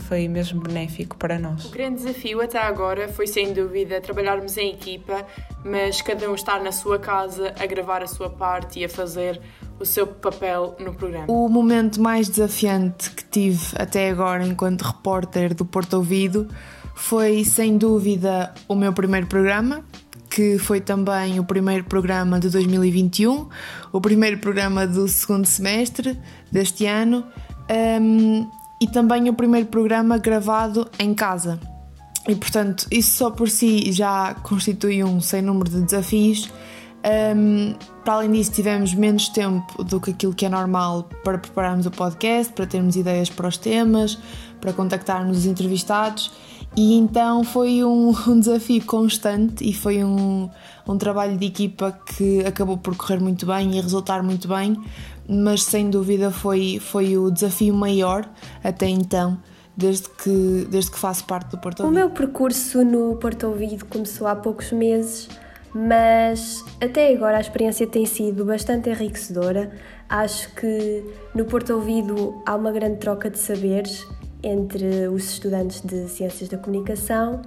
foi 0.06 0.28
mesmo 0.28 0.60
benéfico 0.60 1.16
para 1.16 1.38
nós. 1.38 1.64
O 1.64 1.70
grande 1.70 2.02
desafio 2.02 2.42
até 2.42 2.58
agora 2.58 3.08
foi 3.08 3.26
sem 3.26 3.54
dúvida 3.54 3.98
trabalharmos 3.98 4.58
em 4.58 4.74
equipa, 4.74 5.26
mas 5.64 6.02
cada 6.02 6.30
um 6.30 6.34
estar 6.34 6.62
na 6.62 6.70
sua 6.70 6.98
casa 6.98 7.54
a 7.58 7.64
gravar 7.64 8.02
a 8.02 8.06
sua 8.06 8.28
parte 8.28 8.80
e 8.80 8.84
a 8.84 8.88
fazer 8.90 9.40
o 9.80 9.86
seu 9.86 10.06
papel 10.06 10.76
no 10.78 10.94
programa. 10.94 11.26
O 11.28 11.48
momento 11.48 11.98
mais 11.98 12.28
desafiante 12.28 13.10
que 13.10 13.24
tive 13.24 13.64
até 13.78 14.10
agora 14.10 14.46
enquanto 14.46 14.82
repórter 14.82 15.54
do 15.54 15.64
Porto 15.64 15.94
Ouvido 15.94 16.46
foi 16.94 17.42
sem 17.42 17.78
dúvida 17.78 18.52
o 18.68 18.74
meu 18.74 18.92
primeiro 18.92 19.26
programa, 19.26 19.82
que 20.30 20.58
foi 20.58 20.80
também 20.80 21.38
o 21.38 21.44
primeiro 21.44 21.84
programa 21.84 22.38
de 22.38 22.48
2021, 22.50 23.48
o 23.92 24.00
primeiro 24.00 24.38
programa 24.38 24.86
do 24.86 25.06
segundo 25.08 25.46
semestre 25.46 26.18
deste 26.50 26.86
ano. 26.86 27.24
Um, 28.00 28.48
e 28.80 28.86
também 28.86 29.28
o 29.28 29.34
primeiro 29.34 29.66
programa 29.66 30.18
gravado 30.18 30.88
em 30.98 31.14
casa. 31.14 31.58
E 32.28 32.34
portanto, 32.34 32.86
isso 32.90 33.16
só 33.16 33.30
por 33.30 33.48
si 33.48 33.92
já 33.92 34.34
constitui 34.42 35.02
um 35.02 35.20
sem 35.20 35.40
número 35.40 35.70
de 35.70 35.80
desafios. 35.82 36.50
Um, 37.36 37.74
para 38.04 38.14
além 38.14 38.32
disso, 38.32 38.52
tivemos 38.52 38.92
menos 38.92 39.28
tempo 39.28 39.84
do 39.84 40.00
que 40.00 40.10
aquilo 40.10 40.34
que 40.34 40.44
é 40.44 40.48
normal 40.48 41.08
para 41.22 41.38
prepararmos 41.38 41.86
o 41.86 41.90
podcast, 41.90 42.52
para 42.52 42.66
termos 42.66 42.96
ideias 42.96 43.30
para 43.30 43.46
os 43.46 43.56
temas, 43.56 44.18
para 44.60 44.72
contactarmos 44.72 45.38
os 45.38 45.46
entrevistados. 45.46 46.32
E 46.76 46.94
então 46.94 47.42
foi 47.42 47.82
um, 47.82 48.14
um 48.28 48.38
desafio 48.38 48.84
constante 48.84 49.68
e 49.68 49.72
foi 49.72 50.04
um, 50.04 50.50
um 50.86 50.98
trabalho 50.98 51.36
de 51.38 51.46
equipa 51.46 51.98
que 52.14 52.44
acabou 52.44 52.76
por 52.76 52.94
correr 52.94 53.18
muito 53.18 53.46
bem 53.46 53.78
e 53.78 53.80
resultar 53.80 54.22
muito 54.22 54.46
bem, 54.46 54.76
mas 55.26 55.62
sem 55.62 55.88
dúvida 55.88 56.30
foi, 56.30 56.78
foi 56.78 57.16
o 57.16 57.30
desafio 57.30 57.72
maior 57.72 58.28
até 58.62 58.86
então, 58.86 59.38
desde 59.74 60.08
que, 60.10 60.68
desde 60.70 60.90
que 60.90 60.98
faço 60.98 61.24
parte 61.24 61.50
do 61.50 61.58
Porto 61.58 61.80
Ouvido. 61.80 61.96
O 61.96 61.98
meu 61.98 62.10
percurso 62.10 62.84
no 62.84 63.16
Porto 63.16 63.46
Ouvido 63.46 63.86
começou 63.86 64.26
há 64.26 64.36
poucos 64.36 64.70
meses, 64.70 65.28
mas 65.74 66.62
até 66.78 67.10
agora 67.14 67.38
a 67.38 67.40
experiência 67.40 67.86
tem 67.86 68.04
sido 68.04 68.44
bastante 68.44 68.90
enriquecedora. 68.90 69.72
Acho 70.08 70.54
que 70.54 71.02
no 71.34 71.46
Porto 71.46 71.72
Ouvido 71.72 72.42
há 72.44 72.54
uma 72.54 72.70
grande 72.70 72.98
troca 72.98 73.30
de 73.30 73.38
saberes 73.38 74.06
entre 74.46 75.08
os 75.08 75.24
estudantes 75.24 75.80
de 75.80 76.08
Ciências 76.08 76.48
da 76.48 76.56
Comunicação 76.56 77.42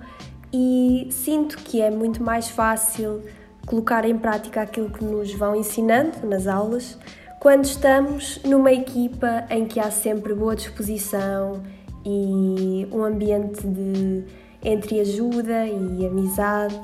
e 0.51 1.07
sinto 1.11 1.57
que 1.59 1.81
é 1.81 1.89
muito 1.89 2.21
mais 2.21 2.49
fácil 2.49 3.23
colocar 3.65 4.03
em 4.03 4.17
prática 4.17 4.61
aquilo 4.61 4.89
que 4.89 5.03
nos 5.05 5.33
vão 5.33 5.55
ensinando 5.55 6.27
nas 6.27 6.45
aulas 6.45 6.97
quando 7.39 7.63
estamos 7.63 8.41
numa 8.43 8.73
equipa 8.73 9.45
em 9.49 9.65
que 9.65 9.79
há 9.79 9.89
sempre 9.89 10.33
boa 10.33 10.57
disposição 10.57 11.63
e 12.05 12.85
um 12.91 13.01
ambiente 13.05 13.65
de 13.65 14.25
entre 14.61 14.99
ajuda 14.99 15.67
e 15.67 16.05
amizade 16.05 16.77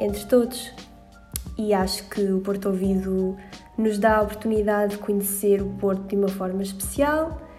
entre 0.00 0.24
todos. 0.24 0.72
E 1.56 1.72
acho 1.72 2.08
que 2.08 2.22
o 2.22 2.40
Porto 2.40 2.70
Ouvido 2.70 3.36
nos 3.78 3.98
dá 3.98 4.16
a 4.16 4.22
oportunidade 4.22 4.92
de 4.92 4.98
conhecer 4.98 5.62
o 5.62 5.68
Porto 5.74 6.08
de 6.08 6.16
uma 6.16 6.28
forma 6.28 6.62
especial 6.62 7.49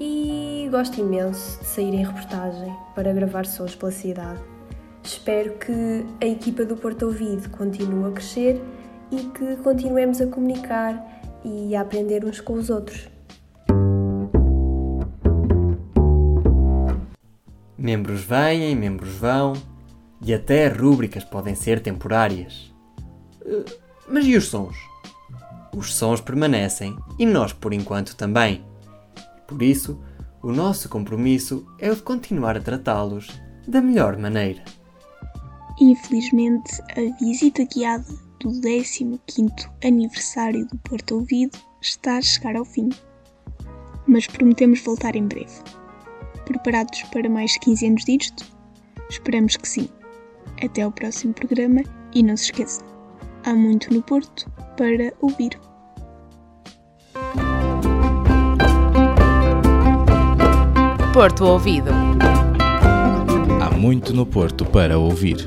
e 0.00 0.66
gosto 0.70 0.98
imenso 0.98 1.60
de 1.60 1.66
sair 1.66 1.92
em 1.92 2.04
reportagem 2.04 2.74
para 2.94 3.12
gravar 3.12 3.44
sons 3.44 3.74
pela 3.74 3.92
cidade. 3.92 4.40
Espero 5.02 5.58
que 5.58 6.06
a 6.22 6.26
equipa 6.26 6.64
do 6.64 6.74
Porto 6.74 7.04
Ouvido 7.06 7.50
continue 7.50 8.08
a 8.08 8.12
crescer 8.12 8.62
e 9.10 9.24
que 9.24 9.56
continuemos 9.56 10.20
a 10.20 10.26
comunicar 10.26 11.20
e 11.44 11.76
a 11.76 11.82
aprender 11.82 12.24
uns 12.24 12.40
com 12.40 12.54
os 12.54 12.70
outros. 12.70 13.08
Membros 17.76 18.22
vêm, 18.22 18.74
membros 18.74 19.14
vão 19.14 19.52
e 20.22 20.32
até 20.32 20.68
rúbricas 20.68 21.24
podem 21.24 21.54
ser 21.54 21.80
temporárias. 21.80 22.72
Eh, 23.44 23.64
mas 24.08 24.26
e 24.26 24.36
os 24.36 24.48
sons? 24.48 24.76
Os 25.74 25.94
sons 25.94 26.20
permanecem 26.20 26.96
e 27.18 27.24
nós, 27.24 27.52
por 27.52 27.72
enquanto, 27.72 28.14
também. 28.16 28.69
Por 29.50 29.60
isso, 29.64 30.00
o 30.40 30.52
nosso 30.52 30.88
compromisso 30.88 31.66
é 31.80 31.90
o 31.90 31.96
de 31.96 32.02
continuar 32.02 32.56
a 32.56 32.60
tratá-los 32.60 33.28
da 33.66 33.82
melhor 33.82 34.16
maneira. 34.16 34.62
Infelizmente, 35.80 36.80
a 36.92 37.18
visita 37.18 37.64
guiada 37.64 38.06
do 38.38 38.48
15º 38.48 39.68
aniversário 39.84 40.68
do 40.68 40.78
Porto 40.78 41.16
Ouvido 41.16 41.58
está 41.82 42.18
a 42.18 42.22
chegar 42.22 42.54
ao 42.54 42.64
fim. 42.64 42.90
Mas 44.06 44.28
prometemos 44.28 44.80
voltar 44.84 45.16
em 45.16 45.26
breve. 45.26 45.58
Preparados 46.44 47.02
para 47.12 47.28
mais 47.28 47.58
15 47.58 47.88
anos 47.88 48.04
disto? 48.04 48.46
Esperamos 49.08 49.56
que 49.56 49.68
sim. 49.68 49.88
Até 50.62 50.82
ao 50.82 50.92
próximo 50.92 51.34
programa 51.34 51.82
e 52.14 52.22
não 52.22 52.36
se 52.36 52.44
esqueça, 52.44 52.84
há 53.44 53.52
muito 53.52 53.92
no 53.92 54.00
Porto 54.00 54.48
para 54.76 55.12
ouvir. 55.20 55.58
Porto 61.20 61.44
Ouvido. 61.44 61.90
Há 63.60 63.76
muito 63.76 64.14
no 64.14 64.24
Porto 64.24 64.64
para 64.64 64.96
ouvir. 64.96 65.46